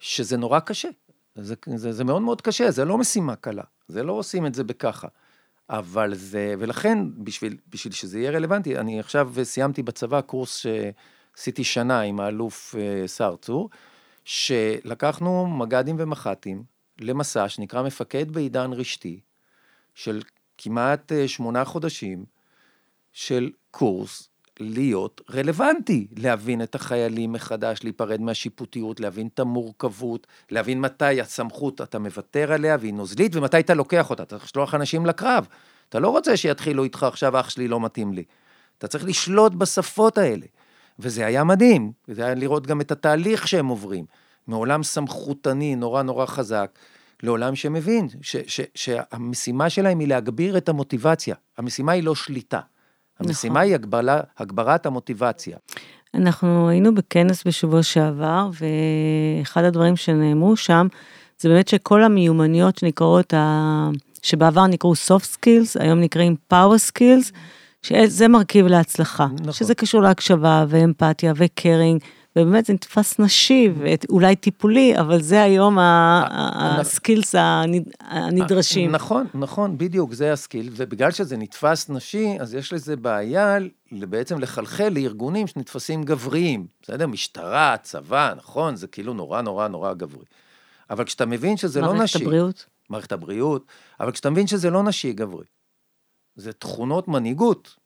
שזה 0.00 0.36
נורא 0.36 0.60
קשה. 0.60 0.88
זה, 1.36 1.54
זה, 1.76 1.92
זה 1.92 2.04
מאוד 2.04 2.22
מאוד 2.22 2.42
קשה, 2.42 2.70
זה 2.70 2.84
לא 2.84 2.98
משימה 2.98 3.36
קלה, 3.36 3.62
זה 3.88 4.02
לא 4.02 4.12
עושים 4.12 4.46
את 4.46 4.54
זה 4.54 4.64
בככה. 4.64 5.08
אבל 5.70 6.14
זה, 6.14 6.54
ולכן, 6.58 6.98
בשביל, 7.24 7.56
בשביל 7.68 7.92
שזה 7.92 8.18
יהיה 8.18 8.30
רלוונטי, 8.30 8.78
אני 8.78 9.00
עכשיו 9.00 9.32
סיימתי 9.42 9.82
בצבא 9.82 10.20
קורס 10.20 10.66
שעשיתי 11.36 11.64
שנה 11.64 12.00
עם 12.00 12.20
האלוף 12.20 12.74
אה, 12.78 13.08
סער 13.08 13.36
צור, 13.36 13.70
שלקחנו 14.24 15.46
מג"דים 15.46 15.96
ומח"טים 15.98 16.62
למסע 17.00 17.48
שנקרא 17.48 17.82
מפקד 17.82 18.30
בעידן 18.30 18.72
רשתי, 18.72 19.20
של 19.94 20.22
כמעט 20.58 21.12
אה, 21.12 21.28
שמונה 21.28 21.64
חודשים 21.64 22.24
של 23.12 23.50
קורס 23.70 24.28
להיות 24.60 25.20
רלוונטי, 25.30 26.06
להבין 26.16 26.62
את 26.62 26.74
החיילים 26.74 27.32
מחדש, 27.32 27.78
להיפרד 27.82 28.20
מהשיפוטיות, 28.20 29.00
להבין 29.00 29.26
את 29.26 29.38
המורכבות, 29.38 30.26
להבין 30.50 30.80
מתי 30.80 31.20
הסמכות 31.20 31.80
אתה 31.80 31.98
מוותר 31.98 32.52
עליה 32.52 32.76
והיא 32.80 32.94
נוזלית, 32.94 33.36
ומתי 33.36 33.60
אתה 33.60 33.74
לוקח 33.74 34.10
אותה. 34.10 34.22
אתה 34.22 34.30
צריך 34.30 34.44
לשלוח 34.44 34.74
אנשים 34.74 35.06
לקרב. 35.06 35.46
אתה 35.88 35.98
לא 35.98 36.08
רוצה 36.08 36.36
שיתחילו 36.36 36.84
איתך 36.84 37.02
עכשיו, 37.02 37.40
אח 37.40 37.48
שלי 37.48 37.68
לא 37.68 37.80
מתאים 37.80 38.12
לי. 38.12 38.24
אתה 38.78 38.88
צריך 38.88 39.04
לשלוט 39.04 39.52
בשפות 39.52 40.18
האלה. 40.18 40.46
וזה 40.98 41.26
היה 41.26 41.44
מדהים, 41.44 41.92
וזה 42.08 42.24
היה 42.24 42.34
לראות 42.34 42.66
גם 42.66 42.80
את 42.80 42.90
התהליך 42.90 43.48
שהם 43.48 43.66
עוברים. 43.66 44.04
מעולם 44.46 44.82
סמכותני 44.82 45.76
נורא 45.76 46.02
נורא 46.02 46.26
חזק, 46.26 46.78
לעולם 47.22 47.54
שמבין 47.54 48.08
ש, 48.22 48.36
ש, 48.46 48.60
שהמשימה 48.74 49.70
שלהם 49.70 49.98
היא 49.98 50.08
להגביר 50.08 50.56
את 50.56 50.68
המוטיבציה. 50.68 51.34
המשימה 51.58 51.92
היא 51.92 52.02
לא 52.02 52.14
שליטה. 52.14 52.60
המשימה 53.20 53.54
נכון. 53.54 53.66
היא 53.66 53.74
הגבלה, 53.74 54.20
הגברת 54.38 54.86
המוטיבציה. 54.86 55.56
אנחנו 56.14 56.68
היינו 56.68 56.94
בכנס 56.94 57.46
בשבוע 57.46 57.82
שעבר, 57.82 58.50
ואחד 59.40 59.64
הדברים 59.64 59.96
שנאמרו 59.96 60.56
שם, 60.56 60.86
זה 61.38 61.48
באמת 61.48 61.68
שכל 61.68 62.02
המיומנויות 62.02 62.78
שנקראות, 62.78 63.34
ה... 63.34 63.90
שבעבר 64.22 64.66
נקראו 64.66 64.92
soft 64.92 65.36
skills, 65.36 65.80
היום 65.80 66.00
נקראים 66.00 66.36
power 66.52 66.90
skills, 66.90 67.32
שזה 67.86 68.28
מרכיב 68.28 68.66
להצלחה. 68.66 69.26
נכון. 69.40 69.52
שזה 69.52 69.74
קשור 69.74 70.02
להקשבה 70.02 70.64
ואמפתיה 70.68 71.32
ו 71.36 71.44
caring, 71.44 72.00
ובאמת 72.36 72.66
זה 72.66 72.72
נתפס 72.72 73.18
נשי 73.18 73.72
ואולי 73.78 74.36
טיפולי, 74.36 74.98
אבל 75.00 75.22
זה 75.22 75.42
היום 75.42 75.78
ה 75.80 76.02
skills 76.02 77.34
הנדרשים. 78.00 78.90
נכון, 78.90 79.26
נכון, 79.34 79.78
בדיוק, 79.78 80.12
זה 80.12 80.32
ה 80.32 80.38
skill, 80.38 80.70
ובגלל 80.76 81.10
שזה 81.10 81.36
נתפס 81.36 81.90
נשי, 81.90 82.36
אז 82.40 82.54
יש 82.54 82.72
לזה 82.72 82.96
בעיה 82.96 83.56
בעצם 83.92 84.38
לחלחל 84.38 84.88
לארגונים 84.88 85.46
שנתפסים 85.46 86.02
גבריים, 86.02 86.66
בסדר? 86.82 87.06
משטרה, 87.06 87.76
צבא, 87.82 88.32
נכון, 88.36 88.76
זה 88.76 88.86
כאילו 88.86 89.14
נורא 89.14 89.42
נורא 89.42 89.68
נורא 89.68 89.94
גברי. 89.94 90.24
אבל 90.90 91.04
כשאתה 91.04 91.26
מבין 91.26 91.56
שזה 91.56 91.80
לא 91.80 91.86
נשי... 91.86 91.98
מערכת 91.98 92.16
הבריאות. 92.16 92.66
מערכת 92.90 93.12
הבריאות, 93.12 93.66
אבל 94.00 94.12
כשאתה 94.12 94.30
מבין 94.30 94.46
שזה 94.46 94.70
לא 94.70 94.82
נשי 94.82 95.12
גברי, 95.12 95.44
זה 96.36 96.52
תכונות 96.52 97.08
מנהיגות, 97.08 97.76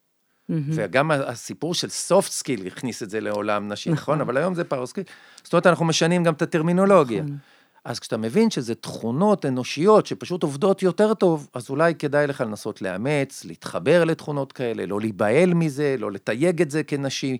Mm-hmm. 0.51 0.73
וגם 0.75 1.11
הסיפור 1.11 1.75
של 1.75 1.89
soft 2.09 2.43
skill 2.43 2.67
הכניס 2.67 3.03
את 3.03 3.11
זה 3.11 3.21
לעולם 3.21 3.69
נשי, 3.69 3.91
נכון? 3.91 4.03
נכון? 4.03 4.21
אבל 4.21 4.37
היום 4.37 4.55
זה 4.55 4.65
power 4.65 4.87
skill. 4.87 5.05
זאת 5.43 5.53
אומרת, 5.53 5.67
אנחנו 5.67 5.85
משנים 5.85 6.25
גם 6.25 6.33
את 6.33 6.43
הטרמינולוגיה. 6.43 7.23
נכון. 7.23 7.37
אז 7.85 7.99
כשאתה 7.99 8.17
מבין 8.17 8.51
שזה 8.51 8.75
תכונות 8.75 9.47
אנושיות 9.47 10.07
שפשוט 10.07 10.43
עובדות 10.43 10.83
יותר 10.83 11.15
טוב, 11.15 11.49
אז 11.55 11.71
אולי 11.71 11.95
כדאי 11.95 12.27
לך 12.27 12.41
לנסות 12.41 12.83
לאמץ, 12.83 13.45
להתחבר 13.45 14.05
לתכונות 14.05 14.53
כאלה, 14.53 14.87
לא 14.87 15.01
להיבהל 15.01 15.55
מזה, 15.55 15.97
לא 15.99 16.13
לתייג 16.13 16.63
את 16.63 16.71
זה 16.71 16.83
כנשי. 16.83 17.39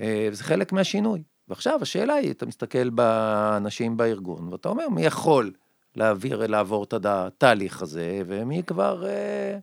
אה, 0.00 0.28
זה 0.32 0.44
חלק 0.44 0.72
מהשינוי. 0.72 1.22
ועכשיו 1.48 1.78
השאלה 1.82 2.14
היא, 2.14 2.30
אתה 2.30 2.46
מסתכל 2.46 2.90
באנשים 2.90 3.96
בארגון, 3.96 4.48
ואתה 4.52 4.68
אומר, 4.68 4.88
מי 4.88 5.06
יכול 5.06 5.52
להעביר, 5.96 6.46
לעבור 6.46 6.84
את 6.84 6.94
התהליך 7.06 7.82
הזה, 7.82 8.22
ומי 8.26 8.62
כבר, 8.66 9.06
אה, 9.06 9.58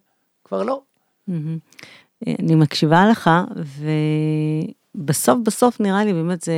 כבר 0.52 0.64
לא. 0.64 0.82
Mm-hmm. 1.30 2.32
אני 2.40 2.56
מקשיבה 2.56 3.06
לך, 3.12 3.30
ובסוף 4.96 5.40
בסוף 5.44 5.80
נראה 5.80 6.06
לי 6.06 6.14
באמת 6.14 6.42
זה 6.42 6.54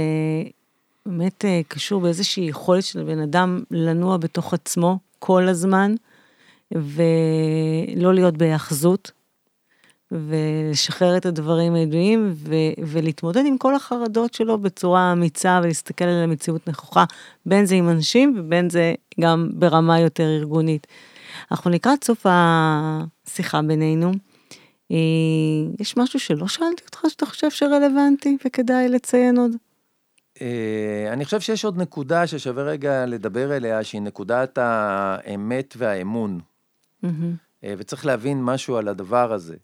באמת 1.06 1.46
אה, 1.46 1.62
קשור 1.68 2.02
באיזושהי 2.02 2.44
יכולת 2.44 2.84
של 2.84 3.04
בן 3.04 3.20
אדם 3.20 3.64
לנוע 3.72 4.18
בתוך 4.18 4.54
עצמו 4.54 4.98
כל 5.20 5.48
הזמן, 5.48 5.96
ולא 6.72 8.14
להיות 8.14 8.38
בהאחזות, 8.38 9.12
ולשחרר 10.12 11.18
את 11.18 11.26
הדברים 11.26 11.74
הידועים, 11.74 12.32
ו- 12.34 12.84
ולהתמודד 12.88 13.44
עם 13.46 13.58
כל 13.58 13.76
החרדות 13.76 14.34
שלו 14.34 14.58
בצורה 14.58 15.12
אמיצה, 15.12 15.60
ולהסתכל 15.64 16.06
על 16.06 16.24
המציאות 16.24 16.68
נכוחה, 16.68 17.04
בין 17.46 17.66
זה 17.66 17.76
עם 17.76 17.90
אנשים, 17.90 18.36
ובין 18.38 18.70
זה 18.70 18.94
גם 19.20 19.50
ברמה 19.54 20.00
יותר 20.00 20.24
ארגונית. 20.24 20.88
אנחנו 21.52 21.72
לקראת 21.72 22.04
סוף 22.04 22.26
השיחה 22.30 23.62
בינינו. 23.62 24.12
אה, 24.92 24.98
יש 25.80 25.98
משהו 25.98 26.20
שלא 26.20 26.48
שאלתי 26.48 26.84
אותך 26.86 27.02
שאתה 27.08 27.26
חושב 27.26 27.52
שרלוונטי 27.52 28.38
וכדאי 28.46 28.90
לציין 28.90 29.38
עוד? 29.38 29.52
אה, 30.42 31.10
אני 31.14 31.26
חושב 31.26 31.40
שיש 31.40 31.66
עוד 31.66 31.78
נקודה 31.78 32.28
ששווה 32.28 32.64
רגע 32.64 33.06
לדבר 33.06 33.56
אליה, 33.58 33.84
שהיא 33.84 34.02
נקודת 34.02 34.58
האמת 34.62 35.74
והאמון. 35.78 36.40
אה, 37.04 37.74
וצריך 37.78 38.06
להבין 38.06 38.44
משהו 38.44 38.78
על 38.78 38.88
הדבר 38.88 39.34
הזה. 39.34 39.56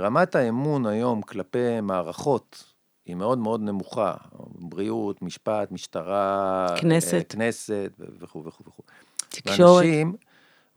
רמת 0.00 0.34
האמון 0.34 0.86
היום 0.86 1.22
כלפי 1.22 1.80
מערכות 1.82 2.74
היא 3.06 3.16
מאוד 3.16 3.38
מאוד 3.38 3.60
נמוכה. 3.60 4.14
בריאות, 4.54 5.22
משפט, 5.22 5.72
משטרה, 5.72 6.66
כנסת, 6.76 7.26
כנסת 7.28 7.90
וכו' 7.98 8.44
וכו' 8.44 8.64
וכו'. 8.66 8.82
תקשורת. 9.28 9.84
ואנשים, 9.84 10.16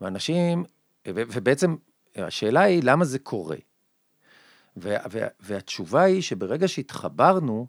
ואנשים, 0.00 0.64
ובעצם 1.08 1.76
השאלה 2.16 2.60
היא 2.60 2.82
למה 2.84 3.04
זה 3.04 3.18
קורה. 3.18 3.56
והתשובה 5.40 6.02
היא 6.02 6.22
שברגע 6.22 6.68
שהתחברנו, 6.68 7.66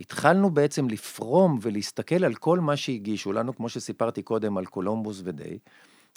התחלנו 0.00 0.50
בעצם 0.50 0.88
לפרום 0.88 1.58
ולהסתכל 1.62 2.24
על 2.24 2.34
כל 2.34 2.60
מה 2.60 2.76
שהגישו 2.76 3.32
לנו, 3.32 3.56
כמו 3.56 3.68
שסיפרתי 3.68 4.22
קודם 4.22 4.58
על 4.58 4.66
קולומבוס 4.66 5.22
ודיי, 5.24 5.58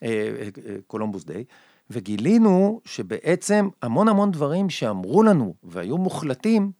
אה, 0.03 0.09
אה, 0.09 0.49
אה, 0.65 0.75
Columbus 0.87 1.23
Day, 1.23 1.43
וגילינו 1.89 2.81
שבעצם 2.85 3.69
המון 3.81 4.07
המון 4.07 4.31
דברים 4.31 4.69
שאמרו 4.69 5.23
לנו 5.23 5.55
והיו 5.63 5.97
מוחלטים, 5.97 6.71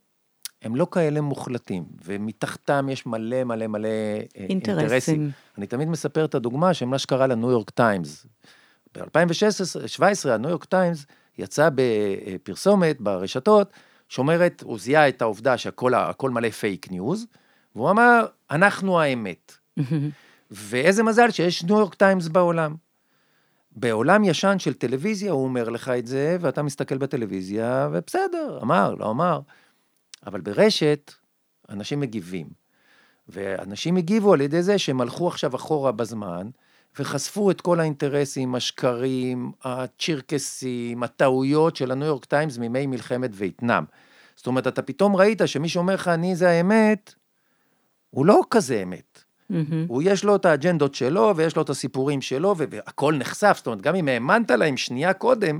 הם 0.63 0.76
לא 0.76 0.88
כאלה 0.91 1.21
מוחלטים, 1.21 1.84
ומתחתם 2.06 2.89
יש 2.91 3.06
מלא 3.06 3.43
מלא 3.43 3.67
מלא 3.67 3.89
אינטרסים. 4.36 4.80
אינטרסים. 4.80 5.32
אני 5.58 5.67
תמיד 5.67 5.88
מספר 5.88 6.26
את 6.26 6.36
הדוגמה 6.36 6.73
של 6.73 6.86
מה 6.86 6.99
שקרה 6.99 7.28
לניו 7.28 7.52
יורק 7.52 7.69
טיימס. 7.69 8.26
ב-2017 8.97 10.30
הניו 10.30 10.49
יורק 10.49 10.65
טיימס 10.65 11.06
יצא 11.38 11.69
בפרסומת 11.76 13.02
ברשתות, 13.02 13.71
שאומרת, 14.10 14.63
הוא 14.65 14.80
זיהה 14.80 15.10
את 15.10 15.21
העובדה 15.21 15.58
שהכל 15.58 16.30
מלא 16.30 16.49
פייק 16.49 16.91
ניוז, 16.91 17.26
והוא 17.76 17.89
אמר, 17.89 18.26
אנחנו 18.52 18.99
האמת. 18.99 19.54
ואיזה 20.52 21.04
מזל 21.04 21.32
שיש 21.32 21.63
ניו 21.63 21.80
יורק 21.80 21.95
טיימס 21.95 22.28
בעולם. 22.28 22.76
בעולם 23.76 24.23
ישן 24.23 24.60
של 24.60 24.73
טלוויזיה 24.73 25.32
הוא 25.32 25.43
אומר 25.43 25.69
לך 25.69 25.89
את 25.89 26.08
זה, 26.08 26.38
ואתה 26.41 26.63
מסתכל 26.63 26.97
בטלוויזיה, 26.97 27.89
ובסדר, 27.91 28.60
אמר, 28.62 28.93
לא 28.93 29.10
אמר. 29.10 29.39
אבל 30.27 30.41
ברשת, 30.41 31.13
אנשים 31.69 31.99
מגיבים. 31.99 32.47
ואנשים 33.27 33.97
הגיבו 33.97 34.33
על 34.33 34.41
ידי 34.41 34.62
זה 34.62 34.77
שהם 34.77 35.01
הלכו 35.01 35.27
עכשיו 35.27 35.55
אחורה 35.55 35.91
בזמן, 35.91 36.49
וחשפו 36.99 37.51
את 37.51 37.62
כל 37.62 37.79
האינטרסים, 37.79 38.55
השקרים, 38.55 39.51
הצ'ירקסים, 39.63 41.03
הטעויות 41.03 41.75
של 41.75 41.91
הניו 41.91 42.07
יורק 42.07 42.25
טיימס 42.25 42.57
מימי 42.57 42.88
מלחמת 42.88 43.29
וייטנאם. 43.33 43.83
זאת 44.36 44.47
אומרת, 44.47 44.67
אתה 44.67 44.81
פתאום 44.81 45.15
ראית 45.15 45.41
שמי 45.45 45.69
שאומר 45.69 45.93
לך, 45.93 46.07
אני 46.07 46.36
זה 46.36 46.49
האמת, 46.49 47.13
הוא 48.09 48.25
לא 48.25 48.41
כזה 48.49 48.83
אמת. 48.83 49.23
Mm-hmm. 49.51 49.55
הוא, 49.88 50.01
יש 50.05 50.23
לו 50.23 50.36
את 50.36 50.45
האג'נדות 50.45 50.95
שלו, 50.95 51.33
ויש 51.36 51.55
לו 51.55 51.62
את 51.62 51.69
הסיפורים 51.69 52.21
שלו, 52.21 52.55
והכל 52.57 53.13
נחשף. 53.13 53.53
זאת 53.57 53.67
אומרת, 53.67 53.81
גם 53.81 53.95
אם 53.95 54.07
האמנת 54.07 54.51
להם 54.51 54.77
שנייה 54.77 55.13
קודם, 55.13 55.59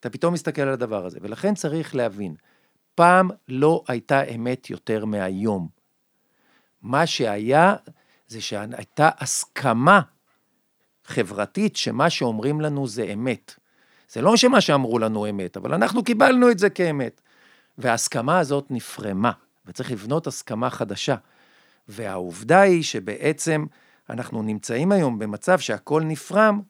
אתה 0.00 0.10
פתאום 0.10 0.34
מסתכל 0.34 0.62
על 0.62 0.68
הדבר 0.68 1.06
הזה. 1.06 1.18
ולכן 1.22 1.54
צריך 1.54 1.94
להבין, 1.94 2.34
פעם 2.96 3.30
לא 3.48 3.84
הייתה 3.88 4.24
אמת 4.24 4.70
יותר 4.70 5.04
מהיום. 5.04 5.68
מה 6.82 7.06
שהיה, 7.06 7.74
זה 8.28 8.40
שהייתה 8.40 9.08
הסכמה 9.18 10.00
חברתית 11.04 11.76
שמה 11.76 12.10
שאומרים 12.10 12.60
לנו 12.60 12.86
זה 12.86 13.04
אמת. 13.12 13.54
זה 14.08 14.22
לא 14.22 14.36
שמה 14.36 14.60
שאמרו 14.60 14.98
לנו 14.98 15.30
אמת, 15.30 15.56
אבל 15.56 15.74
אנחנו 15.74 16.04
קיבלנו 16.04 16.50
את 16.50 16.58
זה 16.58 16.70
כאמת. 16.70 17.20
וההסכמה 17.78 18.38
הזאת 18.38 18.70
נפרמה, 18.70 19.32
וצריך 19.66 19.92
לבנות 19.92 20.26
הסכמה 20.26 20.70
חדשה. 20.70 21.16
והעובדה 21.88 22.60
היא 22.60 22.82
שבעצם 22.82 23.66
אנחנו 24.10 24.42
נמצאים 24.42 24.92
היום 24.92 25.18
במצב 25.18 25.58
שהכל 25.58 26.02
נפרם, 26.02 26.60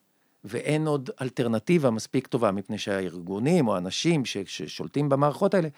ואין 0.44 0.86
עוד 0.86 1.10
אלטרנטיבה 1.22 1.90
מספיק 1.90 2.26
טובה, 2.26 2.50
מפני 2.50 2.78
שהארגונים 2.78 3.68
או 3.68 3.74
האנשים 3.74 4.24
ששולטים 4.24 5.08
במערכות 5.08 5.54
האלה, 5.54 5.68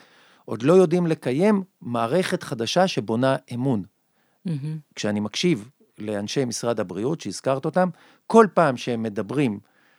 עוד 0.48 0.62
לא 0.62 0.72
יודעים 0.72 1.06
לקיים 1.06 1.62
מערכת 1.80 2.42
חדשה 2.42 2.88
שבונה 2.88 3.36
אמון. 3.54 3.82
Mm-hmm. 3.82 4.50
כשאני 4.94 5.20
מקשיב 5.20 5.70
לאנשי 5.98 6.44
משרד 6.44 6.80
הבריאות, 6.80 7.20
שהזכרת 7.20 7.64
אותם, 7.64 7.88
כל 8.26 8.46
פעם 8.54 8.76
שהם 8.76 9.02
מדברים 9.02 9.58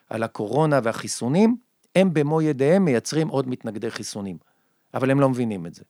על 0.09 0.23
הקורונה 0.23 0.79
והחיסונים, 0.83 1.57
הם 1.95 2.13
במו 2.13 2.41
ידיהם 2.41 2.85
מייצרים 2.85 3.27
עוד 3.27 3.49
מתנגדי 3.49 3.91
חיסונים. 3.91 4.37
אבל 4.93 5.11
הם 5.11 5.19
לא 5.19 5.29
מבינים 5.29 5.65
את 5.65 5.73
זה. 5.73 5.83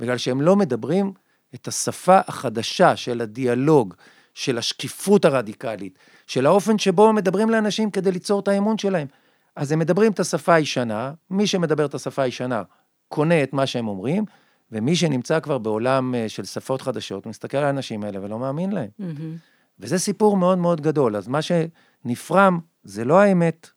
בגלל 0.00 0.18
שהם 0.18 0.40
לא 0.40 0.56
מדברים 0.56 1.12
את 1.54 1.68
השפה 1.68 2.18
החדשה 2.26 2.96
של 2.96 3.20
הדיאלוג, 3.20 3.94
של 4.34 4.58
השקיפות 4.58 5.24
הרדיקלית, 5.24 5.98
של 6.26 6.46
האופן 6.46 6.78
שבו 6.78 7.12
מדברים 7.12 7.50
לאנשים 7.50 7.90
כדי 7.90 8.12
ליצור 8.12 8.40
את 8.40 8.48
האמון 8.48 8.78
שלהם. 8.78 9.06
אז 9.56 9.72
הם 9.72 9.78
מדברים 9.78 10.12
את 10.12 10.20
השפה 10.20 10.54
הישנה, 10.54 11.12
מי 11.30 11.46
שמדבר 11.46 11.86
את 11.86 11.94
השפה 11.94 12.22
הישנה 12.22 12.62
קונה 13.08 13.42
את 13.42 13.52
מה 13.52 13.66
שהם 13.66 13.88
אומרים, 13.88 14.24
ומי 14.72 14.96
שנמצא 14.96 15.40
כבר 15.40 15.58
בעולם 15.58 16.14
אה, 16.14 16.28
של 16.28 16.44
שפות 16.44 16.82
חדשות, 16.82 17.26
מסתכל 17.26 17.56
על 17.56 17.64
האנשים 17.64 18.04
האלה 18.04 18.18
ולא 18.22 18.38
מאמין 18.38 18.72
להם. 18.72 18.88
Mm-hmm. 19.00 19.80
וזה 19.80 19.98
סיפור 19.98 20.36
מאוד 20.36 20.58
מאוד 20.58 20.80
גדול. 20.80 21.16
אז 21.16 21.28
מה 21.28 21.40
שנפרם 21.42 22.58
זה 22.84 23.04
לא 23.04 23.20
האמת. 23.20 23.70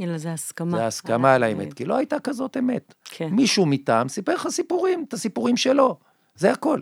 אלא 0.00 0.18
זה 0.18 0.32
הסכמה. 0.32 0.78
זה 0.78 0.86
הסכמה 0.86 1.34
על 1.34 1.42
האמת, 1.42 1.74
כי 1.74 1.84
לא 1.84 1.96
הייתה 1.96 2.20
כזאת 2.20 2.56
אמת. 2.56 2.94
כן. 3.04 3.28
מישהו 3.28 3.66
מטעם 3.66 4.08
סיפר 4.08 4.34
לך 4.34 4.48
סיפורים, 4.50 5.04
את 5.08 5.12
הסיפורים 5.12 5.56
שלו, 5.56 5.98
זה 6.36 6.52
הכל. 6.52 6.80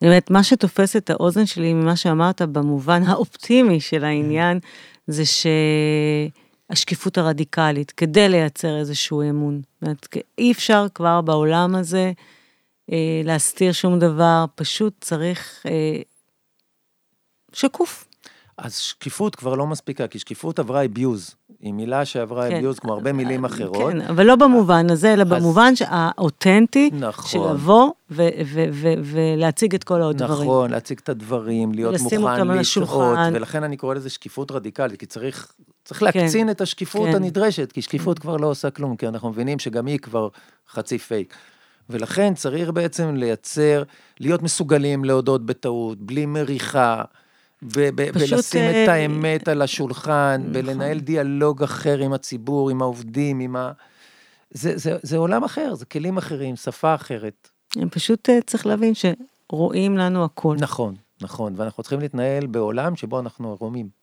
באמת, 0.00 0.30
מה 0.30 0.44
שתופס 0.44 0.96
את 0.96 1.10
האוזן 1.10 1.46
שלי 1.46 1.72
ממה 1.72 1.96
שאמרת 1.96 2.42
במובן 2.42 3.02
האופטימי 3.02 3.80
של 3.80 4.04
העניין, 4.04 4.58
זה 5.06 5.22
שהשקיפות 6.68 7.18
הרדיקלית, 7.18 7.90
כדי 7.90 8.28
לייצר 8.28 8.78
איזשהו 8.78 9.22
אמון. 9.22 9.60
זאת 9.74 9.82
אומרת, 9.82 10.06
אי 10.38 10.52
אפשר 10.52 10.86
כבר 10.94 11.20
בעולם 11.20 11.74
הזה 11.74 12.12
אה, 12.92 13.20
להסתיר 13.24 13.72
שום 13.72 13.98
דבר, 13.98 14.44
פשוט 14.54 14.94
צריך 15.00 15.66
אה, 15.66 16.00
שקוף. 17.52 18.04
אז 18.58 18.76
שקיפות 18.76 19.36
כבר 19.36 19.54
לא 19.54 19.66
מספיקה, 19.66 20.06
כי 20.06 20.18
שקיפות 20.18 20.58
עברה 20.58 20.84
אביוז. 20.84 21.34
היא 21.60 21.72
מילה 21.72 22.04
שעברה 22.04 22.48
כן. 22.48 22.62
abuse 22.64 22.80
כמו 22.80 22.92
הרבה 22.92 23.12
מילים 23.12 23.44
אחרות. 23.44 23.92
כן, 23.92 24.00
אבל 24.00 24.26
לא 24.26 24.36
במובן 24.36 24.90
הזה, 24.90 25.12
אלא 25.12 25.24
במובן 25.24 25.72
האותנטי, 25.86 26.90
נכון. 26.92 27.30
של 27.30 27.52
לבוא 27.52 27.90
ולהציג 29.04 29.74
את 29.74 29.84
כל 29.84 30.02
הדברים. 30.02 30.42
נכון, 30.42 30.70
להציג 30.70 30.98
את 31.02 31.08
הדברים, 31.08 31.72
להיות 31.72 32.00
מוכן, 32.00 32.16
לטעות. 32.16 33.18
ולכן 33.32 33.64
אני 33.64 33.76
קורא 33.76 33.94
לזה 33.94 34.10
שקיפות 34.10 34.50
רדיקלית, 34.50 35.00
כי 35.00 35.06
צריך, 35.06 35.52
צריך 35.88 36.02
להקצין 36.02 36.50
את 36.50 36.60
השקיפות 36.60 37.08
כן. 37.08 37.14
הנדרשת, 37.14 37.72
כי 37.72 37.82
שקיפות 37.82 38.18
כבר 38.18 38.36
לא 38.36 38.46
עושה 38.46 38.70
כלום, 38.70 38.96
כי 38.96 39.08
אנחנו 39.08 39.30
מבינים 39.30 39.58
שגם 39.58 39.86
היא 39.86 39.98
כבר 39.98 40.28
חצי 40.70 40.98
פייק. 40.98 41.34
ולכן 41.90 42.34
צריך 42.34 42.70
בעצם 42.70 43.14
לייצר, 43.16 43.82
להיות 44.20 44.42
מסוגלים 44.42 45.04
להודות 45.04 45.46
בטעות, 45.46 45.98
בלי 45.98 46.26
מריחה, 46.26 47.02
ו- 47.62 47.88
ב- 47.94 48.12
פשוט, 48.12 48.32
ולשים 48.32 48.60
אה, 48.60 48.84
את 48.84 48.88
האמת 48.88 49.48
על 49.48 49.62
השולחן, 49.62 50.40
נכון. 50.40 50.52
ולנהל 50.56 51.00
דיאלוג 51.00 51.62
אחר 51.62 51.98
עם 51.98 52.12
הציבור, 52.12 52.70
עם 52.70 52.82
העובדים, 52.82 53.40
עם 53.40 53.56
ה... 53.56 53.72
זה, 54.50 54.72
זה, 54.76 54.96
זה 55.02 55.16
עולם 55.16 55.44
אחר, 55.44 55.74
זה 55.74 55.84
כלים 55.84 56.18
אחרים, 56.18 56.56
שפה 56.56 56.94
אחרת. 56.94 57.48
הם 57.76 57.88
פשוט 57.88 58.30
אה, 58.30 58.38
צריך 58.46 58.66
להבין 58.66 58.92
שרואים 58.94 59.98
לנו 59.98 60.24
הכל. 60.24 60.56
נכון, 60.60 60.94
נכון, 61.22 61.54
ואנחנו 61.56 61.82
צריכים 61.82 62.00
להתנהל 62.00 62.46
בעולם 62.46 62.96
שבו 62.96 63.20
אנחנו 63.20 63.52
ערומים. 63.52 63.97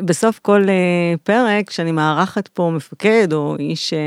בסוף 0.00 0.38
כל 0.38 0.62
אה, 0.68 1.14
פרק, 1.22 1.68
כשאני 1.68 1.92
מארחת 1.92 2.48
פה 2.48 2.70
מפקד 2.74 3.32
או 3.32 3.56
איש 3.58 3.92
אה, 3.92 3.98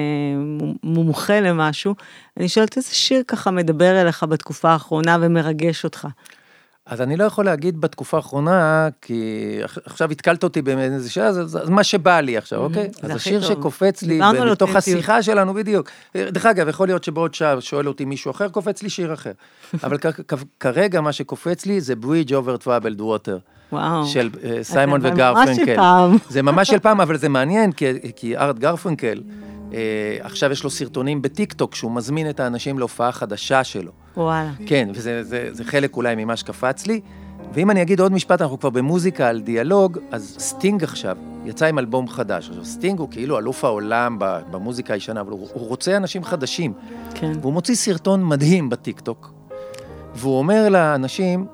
מומחה 0.84 1.40
למשהו, 1.40 1.96
אני 2.38 2.50
שואלת 2.50 2.78
איזה 2.78 2.96
שיר 2.96 3.24
ככה 3.28 3.52
מדבר 3.52 4.02
אליך 4.02 4.24
בתקופה 4.24 4.70
האחרונה 4.70 5.18
ומרגש 5.22 5.84
אותך. 5.84 6.08
אז 6.86 7.02
אני 7.02 7.18
לא 7.18 7.24
יכול 7.24 7.46
להגיד 7.46 7.82
בתקופה 7.82 8.18
האחרונה, 8.18 8.88
כי 9.02 9.24
עכ- 9.64 9.80
עכשיו 9.86 10.12
התקלת 10.12 10.44
אותי 10.44 10.62
באיזה 10.62 11.10
שעה, 11.10 11.28
אז, 11.28 11.38
אז 11.58 11.70
מה 11.70 11.84
שבא 11.84 12.20
לי 12.20 12.38
עכשיו, 12.38 12.60
אוקיי? 12.64 12.90
זה 13.02 13.08
אז 13.08 13.16
השיר 13.16 13.40
טוב. 13.42 13.50
שקופץ 13.50 14.02
לי, 14.04 14.18
מתוך 14.20 14.40
אותנטיות. 14.50 14.76
השיחה 14.76 15.24
שלנו, 15.24 15.54
בדיוק. 15.54 15.90
דרך 16.18 16.46
אגב, 16.46 16.68
יכול 16.68 16.88
להיות 16.88 17.04
שבעוד 17.04 17.34
שעה 17.34 17.62
שואל 17.62 17.88
אותי 17.88 18.06
מישהו 18.06 18.32
אחר, 18.32 18.50
קופץ 18.50 18.84
לי 18.84 18.90
שיר 18.90 19.14
אחר. 19.14 19.32
אבל 19.84 19.98
כרגע 20.60 21.02
מה 21.02 21.12
שקופץ 21.12 21.66
לי 21.66 21.82
זה 21.82 21.94
Bridge 22.04 22.30
over 22.30 22.64
Troubled 22.66 23.00
Water. 23.00 23.40
וואו. 23.72 24.06
של 24.06 24.30
אה, 24.44 24.64
סיימון 24.64 25.02
ממש 25.02 25.12
וגרפנקל. 25.14 25.56
של 25.66 25.76
פעם. 25.76 26.18
זה 26.30 26.42
ממש 26.42 26.68
של 26.68 26.80
פעם, 26.80 27.02
אבל 27.02 27.18
זה 27.18 27.30
מעניין, 27.30 27.72
כי, 27.72 27.86
כי 28.16 28.38
ארט 28.38 28.60
גרפונקל, 28.60 29.22
אה, 29.74 29.80
עכשיו 30.20 30.52
יש 30.52 30.64
לו 30.64 30.70
סרטונים 30.70 31.22
בטיקטוק, 31.22 31.76
שהוא 31.76 31.92
מזמין 31.92 32.30
את 32.30 32.40
האנשים 32.40 32.80
להופעה 32.80 33.12
חדשה 33.12 33.64
שלו. 33.64 33.92
וואלה. 34.18 34.52
כן, 34.66 34.90
וזה 34.94 35.24
זה, 35.24 35.48
זה 35.52 35.64
חלק 35.64 35.96
אולי 35.96 36.16
ממה 36.16 36.36
שקפץ 36.36 36.88
לי. 36.88 37.02
ואם 37.54 37.72
אני 37.72 37.82
אגיד 37.82 38.00
עוד 38.00 38.12
משפט, 38.12 38.42
אנחנו 38.42 38.60
כבר 38.60 38.70
במוזיקה 38.70 39.28
על 39.28 39.42
דיאלוג, 39.42 39.98
אז 40.12 40.36
סטינג 40.40 40.84
עכשיו 40.84 41.18
יצא 41.46 41.66
עם 41.66 41.80
אלבום 41.80 42.08
חדש. 42.08 42.50
עכשיו, 42.50 42.66
סטינג 42.66 43.00
הוא 43.00 43.08
כאילו 43.12 43.38
אלוף 43.40 43.64
העולם 43.64 44.18
במוזיקה 44.52 44.94
הישנה, 44.94 45.22
אבל 45.22 45.32
הוא, 45.32 45.48
הוא 45.54 45.68
רוצה 45.68 45.98
אנשים 45.98 46.24
חדשים. 46.24 46.74
כן. 47.14 47.32
והוא 47.42 47.54
מוציא 47.54 47.76
סרטון 47.76 48.24
מדהים 48.24 48.70
בטיקטוק, 48.70 49.34
והוא 50.16 50.38
אומר 50.38 50.70
לאנשים, 50.70 51.46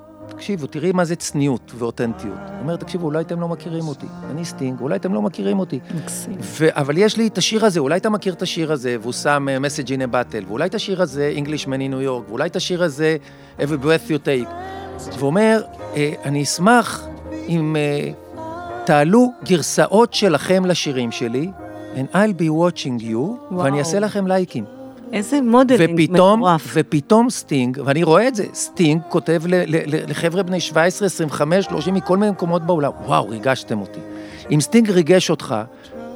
תקשיבו, 0.42 0.66
תראי 0.66 0.92
מה 0.92 1.04
זה 1.04 1.16
צניעות 1.16 1.72
ואותנטיות. 1.78 2.38
הוא 2.48 2.58
אומר, 2.60 2.76
תקשיבו, 2.76 3.06
אולי 3.06 3.20
אתם 3.20 3.40
לא 3.40 3.48
מכירים 3.48 3.88
אותי. 3.88 4.06
אני 4.30 4.44
סטינג, 4.44 4.80
אולי 4.80 4.96
אתם 4.96 5.14
לא 5.14 5.22
מכירים 5.22 5.58
אותי. 5.58 5.80
מקסים. 5.94 6.36
ו- 6.40 6.68
אבל 6.70 6.98
יש 6.98 7.16
לי 7.16 7.26
את 7.26 7.38
השיר 7.38 7.64
הזה, 7.64 7.80
אולי 7.80 7.96
אתה 7.96 8.10
מכיר 8.10 8.32
את 8.32 8.42
השיר 8.42 8.72
הזה, 8.72 8.96
והוא 9.00 9.12
שם 9.12 9.46
אה, 9.48 9.64
Message 9.64 9.88
in 9.88 10.10
a 10.10 10.14
Bottle, 10.14 10.48
ואולי 10.48 10.66
את 10.66 10.74
השיר 10.74 11.02
הזה, 11.02 11.32
Englishman 11.36 11.66
in 11.66 11.92
New 11.92 12.06
York, 12.06 12.28
ואולי 12.28 12.48
את 12.48 12.56
השיר 12.56 12.82
הזה, 12.82 13.16
Every 13.58 13.84
Breath 13.84 14.10
You 14.10 14.26
Take. 14.26 14.50
והוא 15.18 15.26
אומר, 15.26 15.62
אה, 15.96 16.12
אני 16.24 16.42
אשמח 16.42 17.06
אם 17.48 17.76
אה, 17.76 18.10
תעלו 18.84 19.32
גרסאות 19.44 20.14
שלכם 20.14 20.64
לשירים 20.66 21.12
שלי, 21.12 21.50
and 21.94 22.14
I'll 22.14 22.40
be 22.40 22.48
watching 22.48 23.02
you, 23.02 23.54
ואני 23.58 23.78
אעשה 23.78 23.98
לכם 23.98 24.26
לייקים. 24.26 24.81
איזה 25.12 25.40
modeling 25.42 26.00
ופתאום, 26.10 26.40
מטורף. 26.40 26.72
ופתאום 26.74 27.30
סטינג, 27.30 27.80
ואני 27.84 28.02
רואה 28.02 28.28
את 28.28 28.34
זה, 28.34 28.44
סטינג 28.54 29.00
כותב 29.08 29.42
ל- 29.46 29.54
ל- 29.54 29.76
ל- 29.96 30.10
לחבר'ה 30.10 30.42
בני 30.42 30.60
17, 30.60 31.06
25, 31.06 31.64
30 31.64 31.94
מכל 31.94 32.16
מיני 32.16 32.30
מקומות 32.32 32.62
בעולם, 32.66 32.90
וואו, 33.06 33.28
ריגשתם 33.28 33.80
אותי. 33.80 34.00
אם 34.50 34.60
סטינג 34.60 34.90
ריגש 34.90 35.30
אותך, 35.30 35.54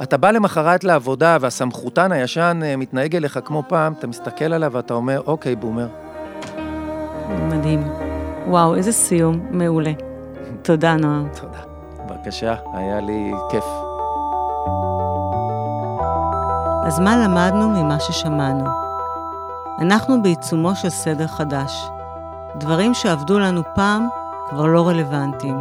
אתה 0.02 0.16
בא 0.16 0.30
למחרת 0.30 0.84
לעבודה 0.84 1.36
והסמכותן 1.40 2.12
הישן 2.12 2.60
אה, 2.64 2.76
מתנהג 2.76 3.16
אליך 3.16 3.38
כמו 3.44 3.62
פעם, 3.68 3.92
אתה 3.98 4.06
מסתכל 4.06 4.52
עליו 4.52 4.72
ואתה 4.72 4.94
אומר, 4.94 5.20
okay, 5.26 5.56
boomer. 5.56 5.86
מדהים. 7.48 7.82
וואו, 8.48 8.74
איזה 8.74 8.92
סיום 8.92 9.46
מעולה. 9.50 9.92
תודה, 10.62 10.94
נועם. 10.96 11.28
תודה. 11.40 11.58
בבקשה, 12.08 12.54
היה 12.74 13.00
לי 13.00 13.32
כיף. 13.50 13.64
אז 16.86 16.98
מה 17.00 17.16
למדנו 17.16 17.68
ממה 17.68 18.00
ששמענו? 18.00 18.85
אנחנו 19.78 20.22
בעיצומו 20.22 20.76
של 20.76 20.88
סדר 20.88 21.26
חדש. 21.26 21.88
דברים 22.56 22.94
שעבדו 22.94 23.38
לנו 23.38 23.62
פעם 23.74 24.08
כבר 24.48 24.66
לא 24.66 24.88
רלוונטיים. 24.88 25.56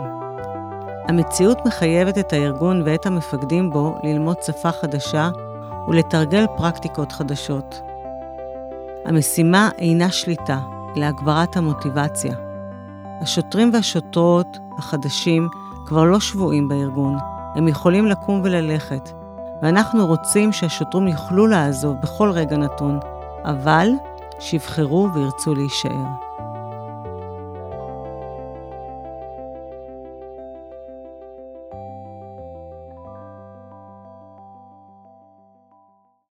המציאות 1.07 1.66
מחייבת 1.66 2.18
את 2.18 2.34
הארגון 2.34 2.82
ואת 2.86 3.05
המפקדים 3.05 3.70
בו 3.70 3.95
ללמוד 4.03 4.38
שפה 4.41 4.72
חדשה 4.72 5.30
ולתרגל 5.88 6.45
פרקטיקות 6.57 7.11
חדשות. 7.11 7.82
המשימה 9.05 9.70
אינה 9.78 10.11
שליטה, 10.11 10.59
אלא 10.97 11.05
הגברת 11.05 11.57
המוטיבציה. 11.57 12.36
השוטרים 13.22 13.70
והשוטרות 13.74 14.57
החדשים 14.78 15.47
כבר 15.86 16.03
לא 16.03 16.20
שבויים 16.20 16.68
בארגון, 16.68 17.18
הם 17.55 17.68
יכולים 17.68 18.05
לקום 18.05 18.41
וללכת, 18.43 19.09
ואנחנו 19.61 20.07
רוצים 20.07 20.51
שהשוטרים 20.51 21.07
יוכלו 21.07 21.47
לעזוב 21.47 21.95
בכל 22.03 22.30
רגע 22.30 22.57
נתון, 22.57 22.99
אבל 23.45 23.89
שיבחרו 24.39 25.09
וירצו 25.13 25.55
להישאר. 25.55 26.24